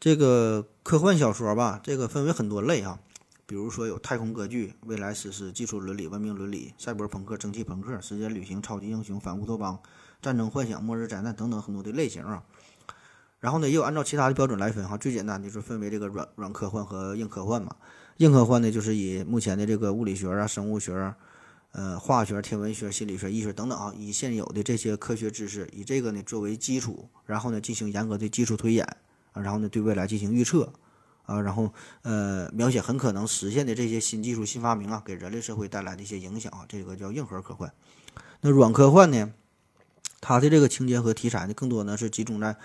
[0.00, 2.98] 这个科幻小说吧，这个分为很多类哈，
[3.46, 9.78] 比如说有太空歌剧、未来史诗、技术伦理、文明伦理、赛博朋克、蒸汽朋克、时间旅行、超级英雄、反乌托邦、
[10.20, 12.42] 战争幻想、末日灾难等等很多的类型啊。
[13.38, 17.76] 然后呢，也有按照其他的标准来分哈，最简单的就是分为这个软软科幻和硬科幻嘛。
[18.18, 21.14] 硬科幻呢，就是以目前的这个物理学啊、生物学、
[21.72, 28.86] 呃、化学、天文学、心理学、医学等等啊，以现有的这些科学知识，以这个呢作为基础，然后呢进行严格的基础推演，
[29.34, 30.72] 然后呢对未来进行预测，
[31.26, 31.70] 啊，然后
[32.02, 37.70] 呃描写很可能实现的这些新技术、新发明啊，给人类社会带来的一些影响啊，这个叫硬核科幻。
[38.40, 39.34] 那软科幻呢，
[40.22, 42.56] 它的这个情节和题材呢，更多呢是集中在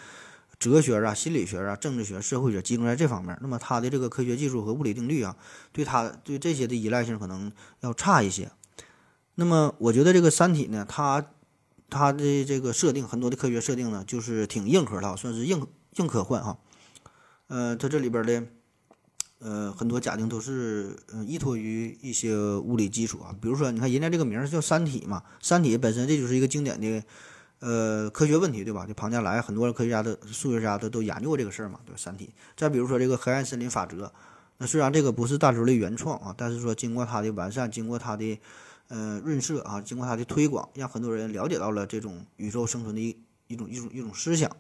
[0.61, 3.35] 哲学啊、心理学啊、政治学、社会学，集中在这方面。
[3.41, 5.35] 那么它的这个科学技术和物理定律啊，
[5.71, 8.51] 对它对这些的依赖性可能要差一些。
[9.33, 11.25] 那么我觉得这个《三体》呢，它
[11.89, 16.59] 它的这个设定很多的科学设定呢，就是挺硬核的，算是硬硬科幻哈。
[17.47, 18.43] 呃，它这里边的
[19.39, 20.95] 呃很多假定都是
[21.25, 27.03] 依托于一些物理基础啊，比如说你看人家这个名儿叫《三体》嘛，《三体》本身这就是一个经典的
[27.61, 28.85] 呃科学问题，对吧？
[28.85, 31.97] 就庞加莱很多科学家的数学家都都研究过这个事儿嘛，对吧？
[31.99, 32.25] 《三体》。
[32.55, 34.11] 再比如说这个黑暗森林法则，
[34.57, 38.37] 那虽然这个不是大周的原创啊，但是说经过它的完善，经过它的
[38.89, 44.51] 呃润色啊，经过它的推广，让很多人了解到了这种宇宙生存的一一种一种一种思想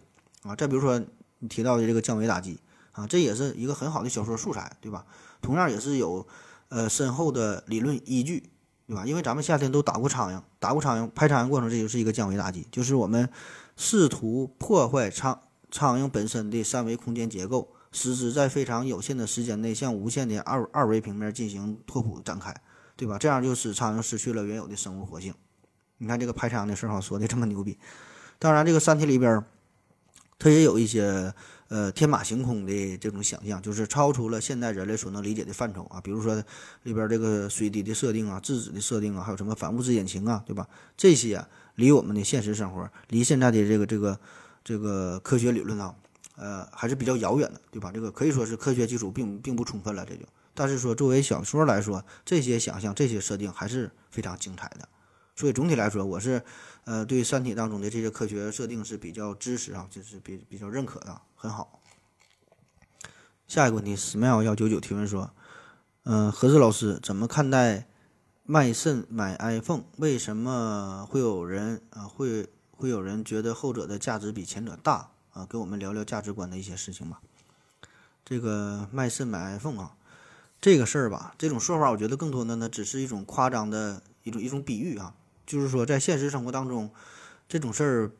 [0.43, 0.55] 啊。
[0.55, 0.97] 再比如说
[1.39, 2.59] 你提到的这个降维打击。
[2.93, 5.05] 啊，这也是一个很好的小说素材，对吧？
[5.41, 6.27] 同样也是有，
[6.67, 8.49] 呃，深厚的理论依据，
[8.91, 9.05] 对吧？
[9.05, 13.29] 因为咱们夏天都打过苍蝇，打过苍蝇，拍苍蝇过程，这就是一个降维打击，就是我们
[13.77, 15.39] 试图破坏苍
[15.71, 22.53] 苍蝇本身的三维空间结构，使之在非常有限的时间内向无限的二二维平面进行拓扑展开，
[22.97, 23.17] 对吧？
[23.17, 25.33] 这样就使苍蝇失去了原有的生物活性。
[25.99, 27.79] 你看这个拍苍蝇的时候，说的这么牛逼。
[28.39, 29.41] 当然，这个《三体》里边，
[30.37, 31.33] 它也有一些。
[31.71, 36.01] 呃，天马行空的这种想象，就是超出了现代人类所能理解的范畴啊。
[36.01, 36.35] 比如说
[36.83, 40.67] 里边这个水滴的设定啊，质子的设定啊，还有什么反物质引擎啊，对吧？
[40.97, 44.19] 这些，离我们的现实生活，离现在的这个这个
[44.65, 45.95] 这个科学理论啊，
[46.35, 47.89] 呃，还是比较遥远的，对吧？
[47.89, 50.25] 这个可以说是科学基础并并不充分了，这就。
[50.53, 54.89] 但是说作为小说来说，这些想象、这些设定还是非常精彩的。
[55.37, 56.43] 所以总体来说，我是。
[56.83, 61.79] 呃，对《三体》当中的这些科学设定是比较支持啊，就是比比较认可的，很好。
[63.47, 65.31] 下一个问题，smile 幺九九提问说，
[66.03, 67.87] 嗯，何志老师怎么看待
[68.43, 69.85] 卖肾买 iPhone？
[69.97, 75.47] 为什么会有人啊会会有人觉得后者的价值比前者大啊？
[75.49, 77.19] 给我们聊聊价值观的一些事情吧。
[78.23, 79.95] 这个卖肾买 iPhone 啊，
[80.61, 85.15] 这个事儿吧，这种说法我觉得更多的呢，只是一种夸张的一种一种比喻啊。
[85.47, 86.91] 就是说，在现实生活当中，
[87.49, 88.11] 这种事儿，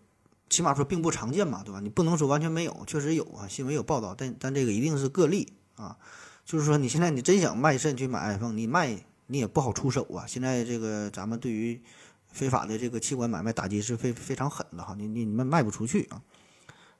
[0.52, 1.80] 起码说并不常见嘛，对吧？
[1.80, 5.98] 你不能说完全没有，确实有啊，新闻有报道，但但这个一定是个例啊。
[6.44, 10.28] 就是说，你现在你真想卖肾去买 iPhone，你卖你也不好出手啊。
[10.28, 11.82] 现在这个咱们对于
[12.28, 16.22] 非法的这个器官买卖打击是非非常狠的哈，你你你们卖不出去啊。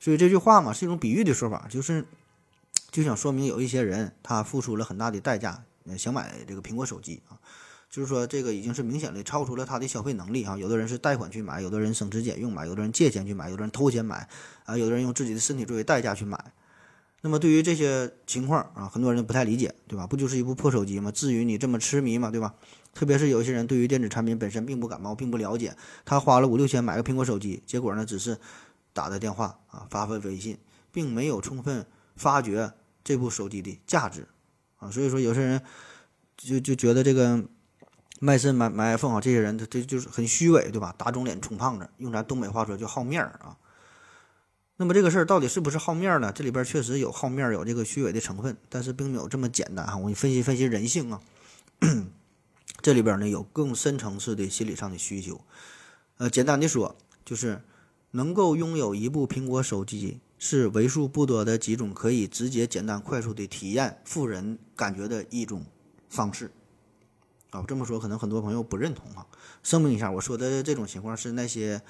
[0.00, 2.06] 所以这句话嘛，是一种比喻的说法，就是
[2.90, 5.62] 就想说明有一些人他付出了很大的代价，
[5.98, 7.36] 想买这个苹果手机啊。
[7.92, 10.56] 就是说，这个已经是明显的超出了他的消费能力啊！
[10.56, 14.26] 有的人是贷款去买，有的人省吃俭用买，有的人借钱去买，有的人偷钱买，
[14.64, 16.42] 啊，有的人用自己的身体作为代价去买。
[17.20, 20.06] 那么对于这些情况啊，很多人不太理解，对吧？
[20.06, 21.12] 不就是一部破手机吗？
[21.12, 22.30] 至于你这么痴迷吗？
[22.30, 22.54] 对吧？
[22.94, 25.76] 特别是有些人对于电子产品本身并不感冒，并不了解，
[26.06, 28.38] 他花了五六千买个苹果手机，结果呢，只是
[28.94, 30.56] 打的电话啊，发发微信，
[30.90, 31.84] 并没有充分
[32.16, 32.72] 发掘
[33.04, 34.26] 这部手机的价值
[34.78, 34.90] 啊。
[34.90, 35.60] 所以说，有些人
[36.38, 37.44] 就就觉得这个。
[38.24, 40.94] 卖肾买买 iPhone 啊，这些人他这就是很虚伪，对吧？
[40.96, 43.58] 打肿脸充胖子，用咱东北话说就好面儿啊。
[44.76, 46.30] 那么这个事儿到底是不是好面儿呢？
[46.32, 49.96] 这里边确实有好面儿，有这个虚伪的成分，但是并没有这么简单啊。
[49.96, 51.20] 我给你分析分析人性啊，
[52.80, 55.40] 这里边呢有更深层次的心理上的需求。
[56.18, 57.60] 呃，简单的说，就是
[58.12, 65.66] 能够拥有一部苹果手机，是为数不多的几种可以直接、简单、快速的体验富人感觉的一种
[66.08, 66.52] 方式。
[67.52, 69.26] 啊，这么说可能很多朋友不认同啊。
[69.62, 71.80] 声明一下，我说的这种情况是那些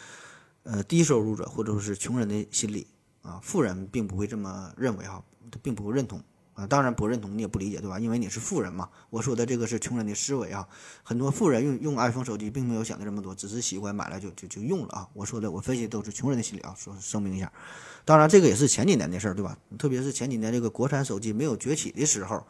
[0.64, 2.88] 呃低收入者或者说是穷人的心理
[3.22, 6.20] 啊，富人并不会这么认为哈，他并不认同
[6.54, 6.66] 啊。
[6.66, 8.00] 当然不认同你也不理解对吧？
[8.00, 8.88] 因为你是富人嘛。
[9.08, 10.68] 我说的这个是穷人的思维啊。
[11.04, 15.08] 很多富人用用 iPhone 手机并没有想的这么多，只是喜欢买来就就就用了啊。
[15.14, 17.52] 我说的我分析都是穷人的心理啊，说声明一下。
[18.04, 19.56] 当然这个也是前几年的事儿对吧？
[19.78, 22.44] 特别是前几年这个国产手机没有崛起的时候，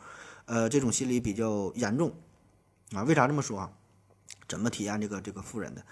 [0.46, 2.14] 呃，这种心理比较严重。
[2.94, 3.72] 啊，为啥这么说啊？
[4.48, 5.84] 怎么体验这个这个富人的？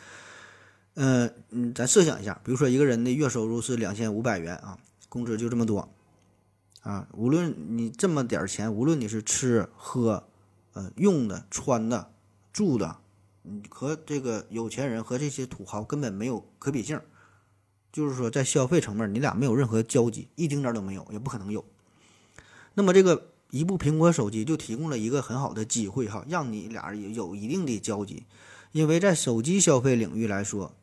[0.94, 4.76] 呃，嗯，咱设想一下，比如说一个人的月收入是两千五百元啊，
[5.08, 5.88] 工资就这么多
[6.82, 7.08] 啊。
[7.12, 10.28] 无论你这么点钱，无论你是吃喝，
[10.74, 12.12] 呃，用的、穿的、
[12.52, 12.98] 住的，
[13.42, 17.00] 你和这个有钱人和这些土豪根本没有可比性。
[17.92, 21.64] 就是说，在消费层面，你俩没有任何交集，一丁点都没有，也不可能有。
[22.74, 23.29] 那么这个。
[23.50, 28.24] 一部苹果手机就提供了一个很好的机会哈，让你俩人有一定的交集，
[28.72, 30.74] 因为在手机消费领域来说，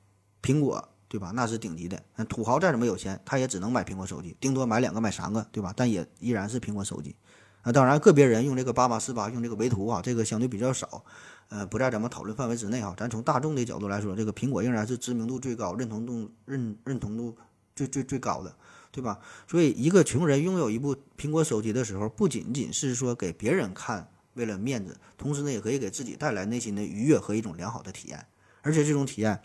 [0.42, 2.04] 苹果对吧，那是顶级的。
[2.28, 5.74] 土豪再怎么有钱，他也只能买苹果手机，顶多买两个买三个，对吧？
[5.76, 7.16] 但也依然是苹果手机，
[7.62, 11.06] 啊，当然个别人用这个八八四八用这个维图啊，这个相对比较少，
[11.48, 12.94] 呃，不在咱们讨论范围之内哈。
[12.98, 17.38] 咱从大众的角度来说，这个苹果仍然是知名度最高、认同度认认同度
[17.74, 18.54] 最最最高的，
[18.98, 19.20] 对吧？
[19.48, 28.26] 所以一个穷人拥有一部苹果手机的时候，不仅仅是说给别人看，为了面子，同时呢，也可以给自己带来内心的愉悦和一种良好的体验，
[28.64, 29.40] 而且这种体验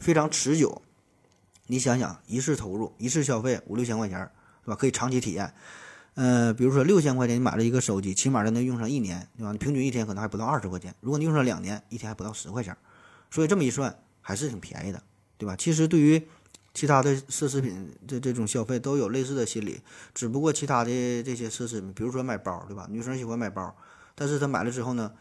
[0.00, 0.82] 非常持久。
[1.68, 4.28] 你想想，一次投入，一次消费五六千块钱，
[4.64, 4.74] 对吧？
[4.74, 5.54] 可以长期体验。
[6.14, 9.52] 呃，比如说六千块钱你买了一个手机，起码能用上一年，对吧？
[9.52, 10.92] 平均一天可能还不到二十块钱。
[11.00, 12.76] 如果你用上两年，一天还不到十块钱。
[13.30, 15.00] 所以这么一算，还是挺便宜的，
[15.38, 15.54] 对吧？
[15.54, 16.20] 其实对于
[16.72, 19.80] 其他的奢侈品这这种消费都有类似的心理，
[20.14, 22.86] 只不过其他的这些奢侈品，比如说买包，对吧？
[22.88, 23.76] 女生喜欢买包，
[24.14, 25.12] 但是她买了之后呢，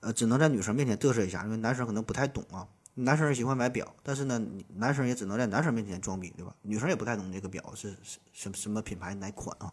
[0.00, 2.66] 呃，只能在女生面前嘚瑟一下，因为男生可能不太懂啊。
[2.94, 4.38] 男生喜欢买表，但是呢，
[4.76, 6.54] 男生也只能在男生面前装逼，对吧？
[6.62, 7.96] 女生也不太懂这个表是
[8.32, 9.72] 什什么品牌哪款啊。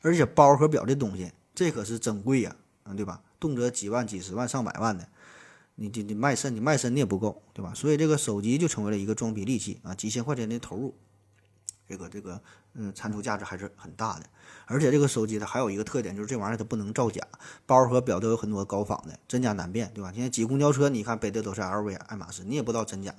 [0.00, 3.20] 而且包和表这东西，这可是珍贵呀，嗯，对吧？
[3.38, 5.06] 动辄几万、几十万、上百万的，
[5.82, 7.72] 你你你卖肾，你卖身你也不够，对吧？
[7.74, 10.94] 所以这个手机就成为了一个装逼利器啊，几千块钱的投入，
[11.88, 12.42] 这个这个，
[12.74, 14.26] 嗯，产出价值还是很大的。
[14.66, 17.26] 而且这个手机它还有一个特点，就是这玩意儿它不能造假，
[17.64, 20.12] 包和表都有很多高仿的，真假难辨，对吧？
[20.12, 23.14] 现在挤公交车，你看背的都是 LV、爱马仕，你也不知道真假，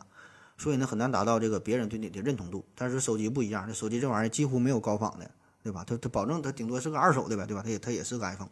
[0.55, 2.64] 所以呢很难达到这个别人对你的认同度。
[2.76, 5.32] 但是手机不一样，这手机这玩意儿几乎没有高仿的。
[5.64, 5.84] 对吧？
[5.86, 7.62] 它它保证它顶多是个二手的呗，对吧？
[7.64, 8.49] 它也它也是个 iPhone，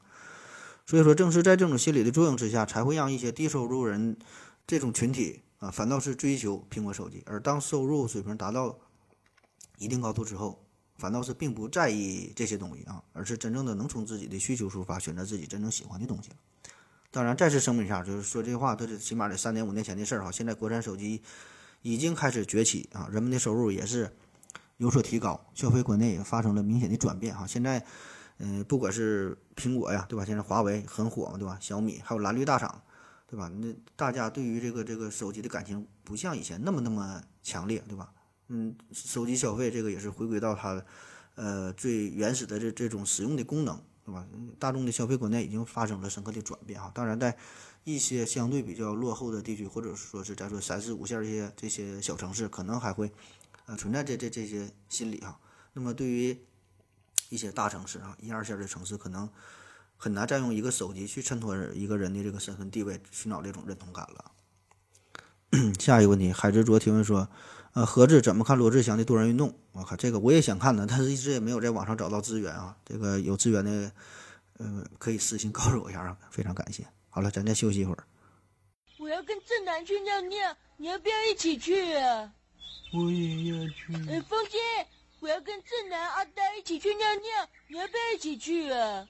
[0.90, 4.18] 所以说正是在这种心理的作用之下，才会让一些低收入人
[4.66, 7.22] 这种群体啊，反倒是追求苹果手机。
[7.28, 8.76] 而当收入水平达到
[9.78, 10.66] 一定高度之后，
[10.98, 16.32] 反倒是并不在意这些东西啊，而是真正的能从自己的需求出发，选择自己真正喜欢的东西。
[17.12, 20.32] 当然，再次声明一下，就是说这话，都是起码得三年五年前的事儿哈。
[20.32, 21.22] 现在国产手机
[21.84, 24.12] 已经开始崛起啊，人们的收入也是。
[24.78, 27.46] 有所提高，消费观念也发生了明显的转变哈。
[27.46, 27.86] 现在，
[28.40, 30.26] 嗯，不管是苹果呀，对吧？
[30.26, 31.58] 现在华为很火嘛，对吧？
[31.62, 32.82] 小米还有蓝绿大厂，
[33.28, 33.50] 对吧？
[33.50, 38.12] 那大家对于这个这个手机的感情不像以前那么那么强烈，对吧？
[38.48, 40.84] 嗯，手机消费这个也是回归到它，
[41.36, 44.26] 呃，最原始的这这种使用的功能，对吧？
[44.58, 46.92] 大众的消费观念已经发生了深刻的转变哈。
[46.96, 47.38] 当然，在
[47.84, 53.12] 一些相对比较落后的地区，或者说是咱说三四五线这些这些小城市，可能还会。
[53.66, 55.40] 呃，存在这这这些心理哈，
[55.74, 56.36] 那么对于
[57.30, 59.30] 一些大城市啊，一二线的城市，可能
[59.96, 64.32] 很难再用一个手机去衬托一个人的这个身份地位，寻找这种认同感了。
[65.80, 67.28] 下一个问题，海之卓提问说，
[67.74, 69.54] 呃，何志怎么看罗志祥的多人运动？
[69.72, 72.76] 我靠，这个我也想看呢，但是一直也没有在网上找到资源啊。
[72.86, 73.92] 这个有资源的，
[74.58, 76.86] 呃，可以私信告诉我一下啊，非常感谢。
[77.10, 78.04] 好了，咱再休息一会儿。
[79.00, 82.32] 我要跟正南去尿尿，你要不要一起去啊？
[82.94, 83.94] 我也要去。
[84.08, 84.60] 哎，风心，
[85.22, 89.08] 我要跟正南、阿呆一起去尿尿，你要不要一起去啊？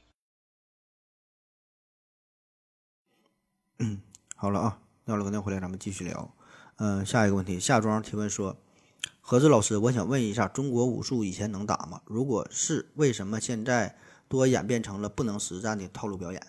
[3.77, 4.01] 嗯，
[4.35, 6.35] 好了啊，尿了个尿回来，咱们继续聊。
[6.77, 8.57] 嗯，下一个问题，夏庄提问说：
[9.21, 12.01] 何志老师，我想问一下，中国武术以前能打吗？
[12.05, 13.95] 如果是，为什么现在
[14.27, 16.47] 多演变成了不能实战的套路表演？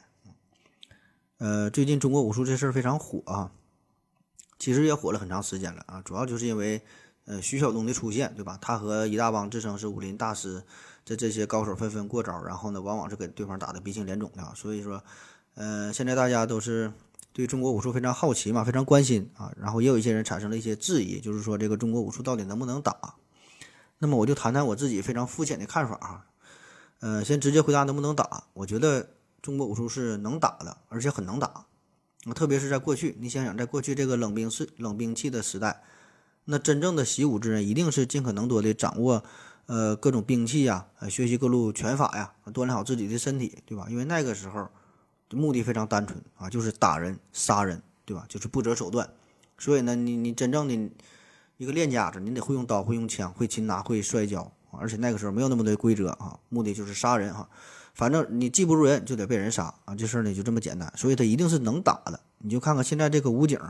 [1.36, 3.52] 呃，最近中国武术这事儿非常火啊，
[4.58, 6.82] 其实也火了很长时间了啊，主要就是因为。
[7.30, 8.58] 呃，徐晓东的出现，对吧？
[8.60, 10.64] 他和一大帮自称是武林大师，
[11.04, 14.52] 这这些高手纷纷过招，然后呢，往往是给对方打的鼻青脸肿的。
[14.56, 15.00] 所以说，
[15.54, 16.92] 呃，现在大家都是
[17.32, 19.52] 对中国武术非常好奇嘛，非常关心啊。
[19.56, 23.14] 然后也有一些人产生了一些质疑，就是说这个中国武术到底能不能打？
[24.00, 26.26] 那么我就谈谈我自己非常肤浅的看法啊。
[26.98, 28.42] 呃，先直接回答能不能打？
[28.54, 29.08] 我觉得
[29.40, 31.66] 中国武术是能打的，而且很能打。
[32.34, 35.80] 特别是在过去，你想想，在过去这个冷兵是冷兵器的时代。
[36.46, 39.22] 那真正的习武之人，一定是尽可能多的掌握，
[39.66, 43.86] 呃，各种兵器呀，呃，学习各路拳法呀，锻炼好自己的身体，对吧？
[43.88, 44.68] 因为那个时候，
[45.30, 48.24] 目的非常单纯啊，就是打人、杀人，对吧？
[48.28, 49.08] 就是不择手段。
[49.58, 50.90] 所以呢，你你真正的
[51.56, 57.48] 一个练家子，你得会用刀、会用枪、会擒拿、会摔跤，而且那个时候没有那么多规则啊，目的就是杀人哈。
[57.94, 60.92] 反正你技不如人，就得被人杀啊，这事儿呢就这么简单。
[60.96, 62.18] 所以他一定是能打的。
[62.38, 63.60] 你就看看现在这个武警，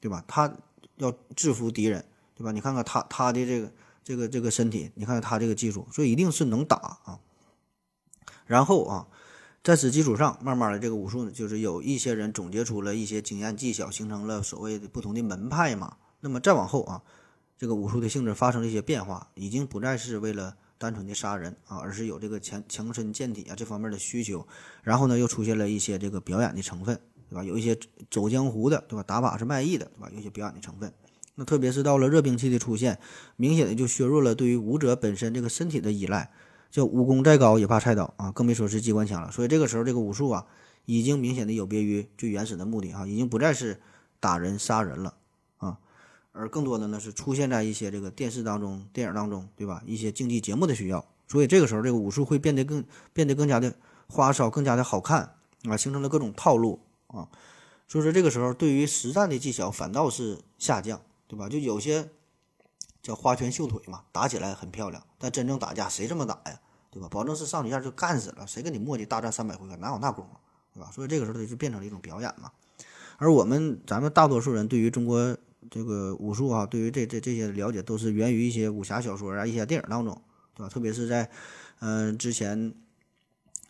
[0.00, 0.24] 对吧？
[0.26, 0.50] 他
[0.96, 2.02] 要制服敌人。
[2.42, 2.52] 对吧？
[2.52, 3.72] 你看看他他的这个
[4.02, 7.20] 这个这个身体，你看看他这个技术，所以一定是能打啊。
[8.46, 9.06] 然后啊，
[9.62, 15.96] 在此基础上，慢慢的这个武术呢，就是有一些人总结出了一些经验技巧，形成了所谓的不同的门派嘛。
[16.20, 17.02] 那么再往后啊，
[17.56, 24.44] 这个武术的性质发生了一些变化，已经不再是为了单纯的杀人啊，而是有这个强强身健体啊这方面的需求。
[24.82, 27.44] 然后呢，又出现了一些这个表演的成分，对吧？
[27.44, 27.78] 有一些
[28.10, 29.02] 走江湖的，对吧？
[29.04, 30.10] 打靶是卖艺的，对吧？
[30.12, 30.92] 有些表演的成分。
[31.34, 32.98] 那特别是到了热兵器的出现，
[33.36, 36.30] 明显的就削弱了对于武者本身这个身体的依赖，
[36.70, 39.30] 叫武功再高也怕菜刀啊，更别说是机关枪了。
[39.32, 40.46] 所以这个时候，这个武术啊，
[40.84, 43.80] 已经明显的有别于最原始的目的啊，已经不再是
[44.20, 45.14] 打人杀人了
[45.56, 45.78] 啊，
[46.32, 49.82] 而更多的呢是出现在一些这个电视当中、电影当中，对吧？
[49.86, 51.04] 一些竞技节目的需要。
[51.28, 53.74] 所以这个时候，这个武术会变得更变得更加的
[54.08, 57.26] 花哨，更加的好看啊，形成了各种套路啊。
[57.88, 61.00] 所以说这个时候，对于实战的技巧反倒是下降，
[61.32, 61.48] 对吧？
[61.48, 62.10] 就有些。
[63.02, 66.60] 叫花拳绣腿嘛，打起来很漂亮，但真正打架谁这么打呀？
[66.88, 67.08] 对吧？
[67.10, 70.36] 保证是上几下就干死了，谁跟你磨叽大战三百回合，哪有那功夫，
[70.72, 70.88] 对吧？
[70.94, 72.52] 所以这个时候就变成了一种表演嘛。
[73.16, 75.36] 而我们咱们大多数人对于中国
[75.68, 80.22] 这个武术啊，对于这这这些了解，都是源于一些武侠小说啊、一些电影当中，
[80.54, 80.68] 对吧？
[80.68, 81.28] 特别是在
[81.80, 82.72] 嗯之前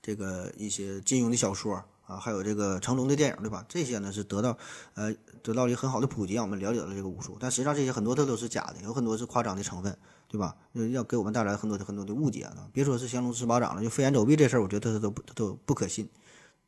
[0.03, 3.65] 这个一些金庸的小说啊，还有这个成龙的电影，对吧？
[3.69, 4.57] 这些呢是得到
[4.95, 5.15] 呃。
[5.43, 9.99] 得到了一个很好的普及，让我们了解了这个武术，但实际上这些很多它都是假的，有很多是夸张的成分，
[10.29, 10.55] 对吧？
[10.93, 12.69] 要给我们带来很多的很多的误解啊。
[12.73, 16.09] 别说是降龙十八掌了，就飞檐走壁这事儿，我觉得它都不都不可信。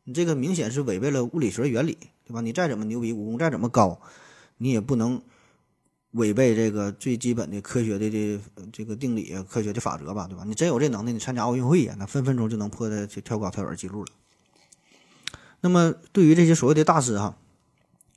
[0.03, 2.41] 你这个明显是违背了物理学原理，对吧？
[2.41, 4.01] 你再怎么牛逼，武功再怎么高，
[4.57, 5.23] 你也不能
[6.11, 8.41] 违背这个最基本的科学的这
[8.73, 10.43] 这个定理、科学的法则吧，对吧？
[10.45, 14.11] 你真有这能耐，你参加奥运会呀，那分分钟就能破的跳高跳远记录了。
[15.65, 17.39] 那么对于这些所谓的大师哈。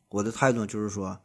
[0.09, 1.17] 我的态度就是说，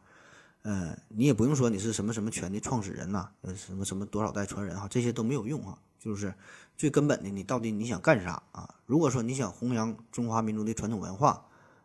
[0.61, 5.77] 嗯，你也不用说你是什么什么拳的创始人呐，呃，什么什么多少代传人哈，这些都没有用哈。
[5.99, 6.33] 就是
[6.77, 8.75] 最根本的，你到底你想干啥啊？
[8.85, 11.43] 如果说你想弘扬中华民族的传统文化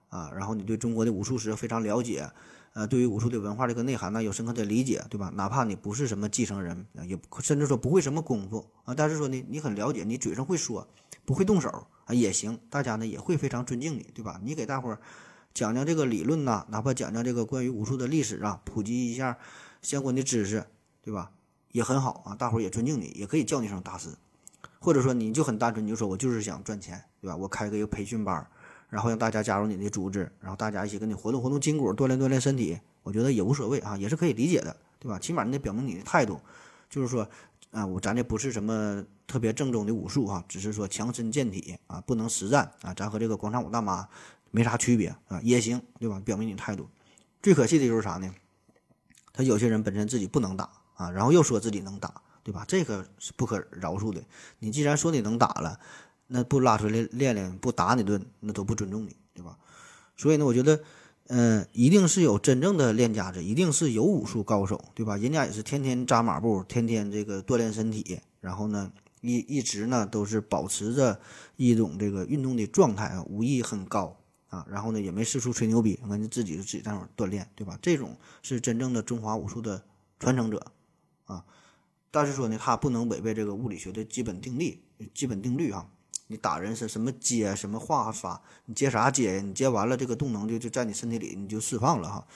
[0.08, 2.30] 啊，然后你对中国的武术史非常了解，
[2.74, 5.32] 呃，对于武术的文化这个内涵呢有深刻的理解，对吧？
[5.34, 10.86] 哪怕你不是什么继承人，也甚至说不会什么功夫啊，但是说呢，你很了解，你嘴上会说，
[11.28, 11.68] 不会动手
[12.06, 14.40] 啊也行，大家呢也会非常尊敬你，对吧？
[14.42, 14.98] 你给大伙儿。
[15.52, 19.36] 讲讲这个理论呐，哪怕讲讲这个关于武术的历史啊，普及一下
[19.82, 20.64] 相关的知识，
[21.02, 21.30] 对吧？
[21.72, 24.08] 也很好啊，大伙儿也尊敬你，也可以叫你一声大师。
[24.78, 27.36] 或者说你就很单纯，你就说我就是想赚钱，对吧？
[27.36, 28.46] 我开个一个培训班，
[28.88, 35.18] 然后让大家加入你的组织，然后大家一起跟你活动活动筋骨，锻炼锻炼身体，我觉得也无所谓啊，也是可以理解的，对吧？
[35.18, 36.40] 起码你得表明你的态度，
[36.88, 37.28] 就是说
[37.72, 44.08] 啊，我咱这不是什么特别正宗的武术哈，只是说强身健体啊，不能实战啊，咱和这个广场舞大妈。
[44.50, 46.18] 没啥区别啊，也行，对吧？
[46.24, 46.88] 表明你态度。
[47.42, 48.34] 最可气的就是啥呢？
[49.34, 52.64] 他有些人本身自己不能打啊，然后又说自己能打，对吧？
[52.66, 54.22] 这个是不可饶恕的。
[54.58, 55.78] 你既然说你能打了，
[56.28, 59.58] 那不拉出来练练，不打你顿，那都不尊重你，对吧？
[60.16, 60.80] 所以呢，我觉得，
[61.26, 65.18] 嗯，一定是有真正的练家子，一定是有武术高手，对吧？
[65.18, 68.90] 人家也是天天扎马步，天天这个锻炼身体，然后呢，
[69.28, 71.20] 一一直呢都是保持着
[71.56, 74.16] 一种这个运动的状态啊，武艺很高。
[74.50, 77.78] 啊，然后呢，也没四处吹牛逼，那你自己就自己在那儿锻炼，对吧？
[77.82, 79.84] 这种是真正的中华武术的
[80.18, 80.72] 传承者，
[81.26, 81.44] 啊，
[82.10, 85.90] 但是说呢，他不能违背这个物理学的基本定律、基本定律啊。
[86.28, 89.42] 你打人是什么接什么化法，你接啥接呀？
[89.42, 92.26] 你接完了，这个动能就就在你身体里，你就释放了哈。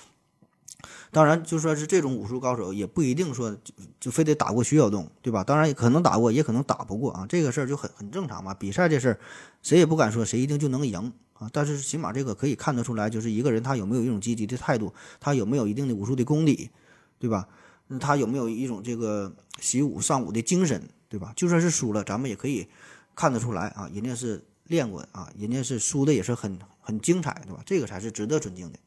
[1.11, 5.45] 当然，就说是这种武术高手，也不一定说就就非得打过徐晓东，对吧？
[5.45, 7.27] 当然可能打过，也可能打不过啊。
[7.29, 8.55] 这个事儿就很很正常嘛。
[8.55, 9.19] 比赛这事儿，
[9.63, 11.13] 谁也不敢说谁一定就能赢。
[11.35, 16.71] 啊，但是起码这个可以看得出来，就是一个人他有没有一种积极的态度，他有没有一定的武术的功底，
[17.19, 17.49] 对吧？
[17.89, 21.33] 那他有没有一种这个习武上武的精神，对吧？
[21.35, 22.69] 就算是输了，咱们也可以
[23.17, 27.61] 看得出来啊，人家是练过啊，人家是输的也是很很精彩，对吧？
[27.67, 28.79] 这个才是值得尊敬的。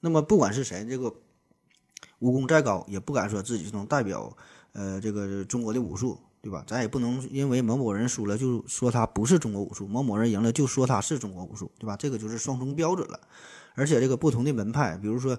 [0.00, 1.14] 那么不管是谁，这个
[2.18, 4.36] 武功再高，也不敢说自己能代表
[4.72, 6.18] 呃这个中国的武术。
[6.42, 6.64] 对吧？
[6.66, 11.94] 咱也不能因为某某人输了就说他不是中国武术，某某人赢了就说他是中国武术，对吧？
[11.98, 13.20] 这个就是双重标准了。
[13.74, 15.38] 而且这个不同的门派，比如说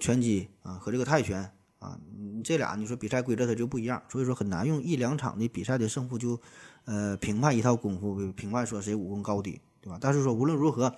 [0.00, 2.00] 拳击啊和这个泰拳啊，
[2.42, 6.40] 这俩你说比赛规则它就不一样，所以说很难用一两场的比赛的胜负就
[6.86, 9.98] 呃评判一套功夫，评判说谁武功高低，对吧？
[10.00, 10.94] 但是说无论如何，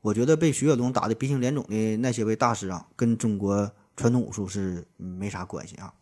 [0.00, 5.94] 我觉得被徐晓东打的鼻青脸肿的那些位大师啊，跟中国传统武术是没啥关系啊。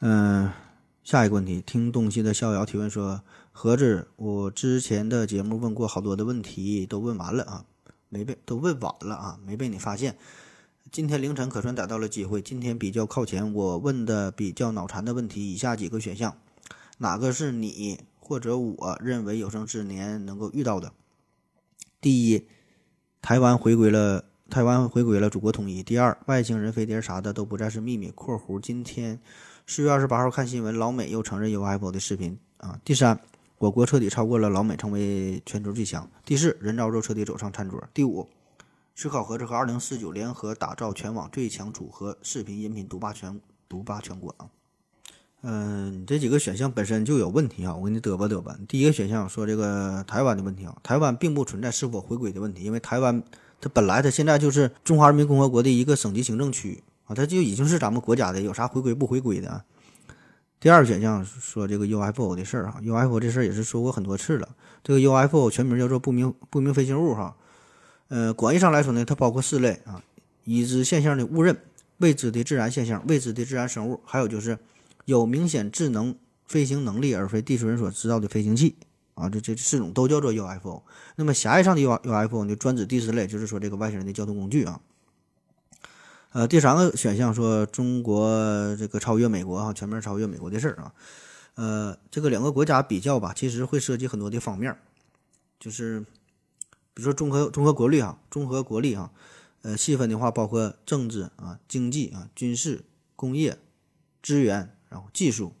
[0.00, 0.50] 嗯。
[1.04, 7.64] 下一个问题，听东西的逍遥提问说：“何子，我之前的节目问过好多的问题，都问完了啊，
[8.10, 10.18] 没被都问晚了啊，没被你发现。
[10.92, 12.42] 今天凌晨可算逮到了机会。
[12.42, 16.36] 今天比较靠前，我问的比较脑残的问题，以下几个选项，
[16.98, 20.92] 哪个是你或者我认为有生之年能够遇到的？
[22.00, 22.46] 第一，
[23.20, 25.82] 台湾回归了，台湾回归了祖国统一。
[25.82, 28.08] 第二，外星人、飞碟啥的都不再是秘密。
[28.14, 29.18] （括弧今天）
[29.66, 32.78] 四月二十八号看新闻，老美又承认 UFO 的视频啊。
[32.84, 33.20] 第三，
[33.58, 36.08] 我国彻底超过了老美，成为全球最强。
[36.24, 37.82] 第四，人造肉彻底走上餐桌。
[37.92, 38.28] 第五，
[38.94, 44.48] 思考盒子和二零四九联合打造全网最强组合视频音频独霸全独霸全国啊。
[45.42, 48.58] 嗯，你这几个选项本身就有问题啊，我给你嘚吧嘚吧。
[48.66, 53.22] 第一个选项说这个台湾的问题啊，台湾并不存在是否回归的问题，因为台湾
[53.60, 59.64] 它本来它现在就是中华人民共和国的一个省级行政区啊，它就已经是咱们国家的，有啥回归不回归的啊？
[60.58, 64.48] 第二个选项说这个 UFO 的事儿啊，UFO 这事儿也是说过很多次了，
[64.82, 67.36] 这个 UFO 全名叫做不明不明飞行物哈，
[68.08, 70.02] 呃，广义上来说呢，它包括四类啊，
[70.42, 71.56] 已知现象的误认、
[71.98, 74.58] 未知的自然现象、未知的自然生物，还有就是
[75.08, 78.76] 有明显智能飞行能力而非地球人所知道的飞行器
[79.14, 80.82] 啊，这这四种都叫做 UFO。
[81.16, 84.82] 那么狭义上的 U UFO 呢，专指第四类，就是说这个外星人的交通工具啊。
[86.32, 90.92] 呃，第三个选项说中国这个超越美国哈，全面超越美国的事儿啊。
[91.54, 94.76] 呃，这个两个国家比较吧，其实会涉及很多的方面，
[95.58, 96.00] 就是
[96.92, 99.10] 比如说综合综合国力哈，综合国力哈，
[99.62, 102.84] 呃，细分的话包括政治啊、经济啊、军事、
[103.16, 103.56] 工业、
[104.22, 105.54] 资源，然后技术，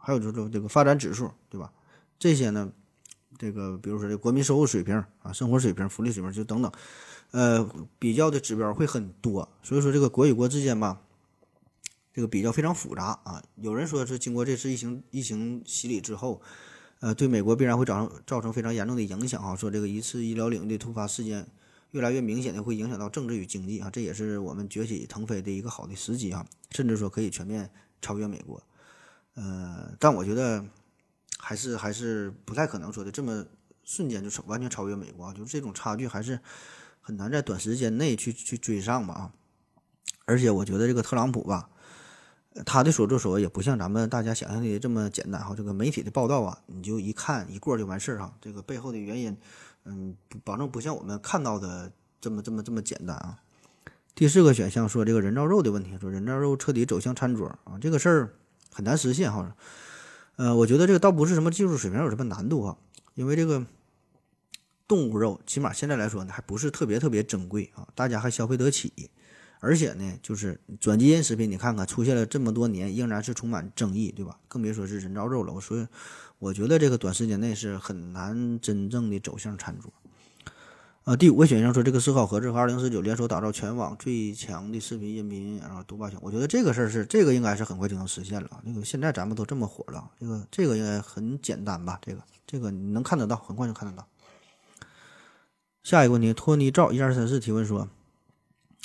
[0.00, 1.72] 还有就是这个发展指数，对吧？
[2.18, 2.72] 这些呢，
[3.38, 6.70] 这个比如说这国民收入水平啊、生活水平、福利水平就等等。
[7.32, 7.66] 呃，
[7.98, 11.00] 比较的指标会很多，所以说这个国与国之间吧，
[12.12, 13.42] 这个比较非常复杂啊。
[13.56, 16.42] 有人说是经过这次疫情疫情洗礼之后，
[17.00, 19.56] 呃，对美国必然会造成造成非常严重的影响啊。
[19.56, 21.48] 说这个一次医疗领域的突发事件
[21.92, 27.70] 越来越明显的会影响到政治与经济啊，这也是我们崛起腾飞的一个好的时机啊，甚至说可以全面
[28.02, 28.62] 超越美国。
[29.34, 30.64] 呃，但我觉得
[31.38, 33.44] 还是还是不太可能说的这么
[33.84, 36.40] 瞬间就超完全超越美国，就是这种差距还是。
[37.04, 39.32] 很难在短时间内去去追上吧啊！
[40.24, 41.68] 而且我觉得这个特朗普吧，
[42.64, 45.52] 他的所作所为也不像咱们大家想象的这么简单哈。
[45.56, 48.32] 这个媒体的报道啊，你就一看一过就完事儿哈。
[48.40, 49.36] 这个背后的原因，
[49.82, 53.40] 嗯，保证不像我们看到的这么这么这么简单啊。
[54.14, 58.34] 第四个选项说这个人造肉的问题，说人造肉彻底走向餐桌啊，这个事儿
[58.72, 59.54] 很难实现哈。
[60.36, 62.78] 呃，我觉得这个倒不是什么技术水平有什么难度哈，
[63.14, 63.64] 因为这个。
[64.88, 68.92] 动物肉起码现在来说呢，还不是特别特别珍贵啊，大家还消费得起。
[69.58, 74.38] 而且呢，就是转基因食品，你看看出现了这么多年，仍然是充满争议，对吧？
[74.48, 75.52] 更别说是人造肉了。
[75.54, 75.88] 我说，
[76.38, 79.90] 我觉得这个短时间内是很难真正的走向餐桌。
[81.04, 86.16] 呃，第五个选项说这个思考盒子和二零四九联手打造全网最强的视频音频，然后独霸全。
[86.22, 88.60] 我觉得这个事儿是这个应该是很快就能实现了。
[88.62, 91.98] 那个现在咱们都这么火了，这个这个应该很简单吧？
[92.00, 94.06] 这个这个你能看得到，很快就看得到。
[95.82, 97.88] 下一个问题，托尼赵一二三四提问说：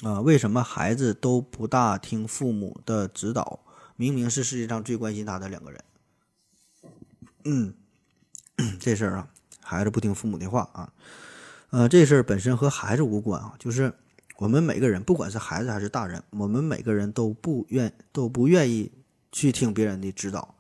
[0.02, 3.60] 啊，为什么孩子都不大听父母的指导？
[3.96, 5.84] 明明是世界上最关心他的两个人。
[7.44, 7.76] 嗯，
[8.82, 9.28] 这事儿啊，
[9.62, 10.92] 孩子不听父母的话啊，
[11.70, 13.94] 呃，这事儿本身和孩子无关啊，就是
[14.38, 18.92] 我们每个人，不管是孩子还是大人，我们每个人都不愿都不愿意
[19.32, 20.56] 去听别人的指导，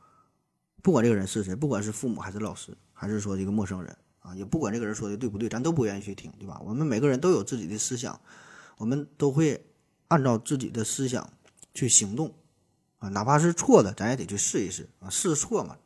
[0.82, 3.96] 不管这个人是谁，不管是父母还是老师，还是说一个陌生人。
[4.20, 6.62] 啊，也不管这个人说的对不对，咱都不愿意去听，对吧？
[6.66, 8.20] 我们每个人都有自己的思想，
[8.76, 9.66] 我们都会
[10.10, 11.32] 按照自己的思想
[11.74, 12.34] 去行动，
[12.98, 15.78] 啊，哪怕是错的，咱也得去试一试啊，试错嘛，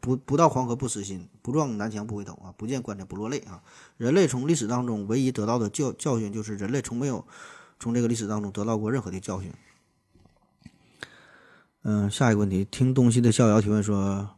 [0.00, 3.62] 不不到黄河不死心，不撞南墙不回头啊，不见棺材不落泪啊。
[3.96, 7.24] 人类从历史当中唯一得到的教教训，就是人类从没有
[7.78, 9.52] 从这个历史当中得到过任何的教训。
[11.82, 14.30] 嗯，下一个问题，听东西的逍遥提问说，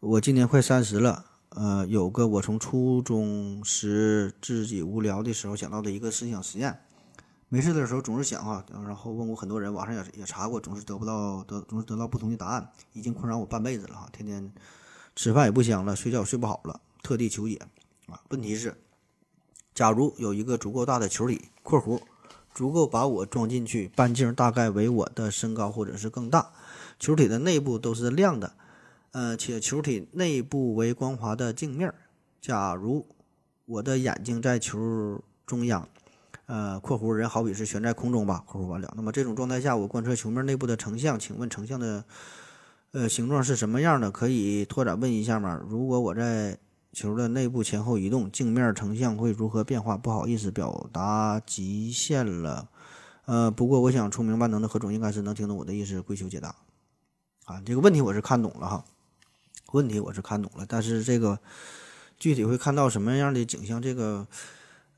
[0.00, 1.26] 我今年快三十了。
[1.50, 6.80] 呃，有个我从初中时自己无聊的时候想到的一个思想实验，
[7.48, 14.52] 没事的时候总是想哈，然后问过很多人，网上也也查过，总是得不到得总是得到不同的答案，已经困扰我半辈子了哈，天天
[15.16, 17.56] 吃饭也不香了，睡觉睡不好了，特地求解
[18.06, 18.20] 啊。
[18.28, 18.76] 问题是，
[19.74, 22.00] 假如有一个足够大的球体（括弧
[22.54, 26.52] 足够把我装进去，半径大概为我的身高或者是更大），
[27.00, 28.52] 球体的内部都是亮的。
[29.12, 31.92] 呃，且球体内部为光滑的镜面。
[32.40, 33.06] 假如
[33.64, 35.88] 我的眼睛在球中央，
[36.44, 38.92] 呃（括弧人好比是悬在空中吧）（括弧完了）。
[38.94, 42.04] 那么这种状态下，我观测球面内部的成像，请问成像的
[42.92, 44.10] 呃形状是什么样的？
[44.10, 45.60] 可以拓展问一下吗？
[45.68, 46.58] 如果我在
[46.92, 49.96] 球的内部前后移动，镜面成像会如何变化？
[49.96, 52.68] 不好意思，表达极限了。
[53.26, 56.54] 呃，不过我想聪明万能的何总应该是能听懂我的意思，跪求解答。
[57.44, 58.84] 啊，这个问题我是看懂了哈。
[59.72, 61.38] 问题我是看懂了，但是这个
[62.18, 63.82] 具体会看到什么样的景象？
[63.82, 64.26] 这个，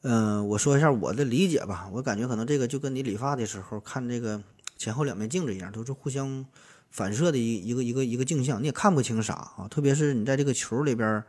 [0.03, 1.89] 嗯，我说一下我的理解吧。
[1.95, 4.41] 我感觉可能这个就跟你理发的时候看这个
[4.76, 6.45] 前后两面镜子一样，都是互相
[6.91, 9.68] 反射的一一个一个一个镜像，你也看不清啥啊。
[9.70, 11.22] 特别是你在这个球里边，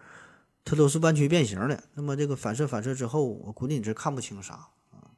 [0.66, 4.53] 它都是弯曲变形的，那么这个反射反射之后，我估计你是看不清啥
[4.91, 5.12] 啊。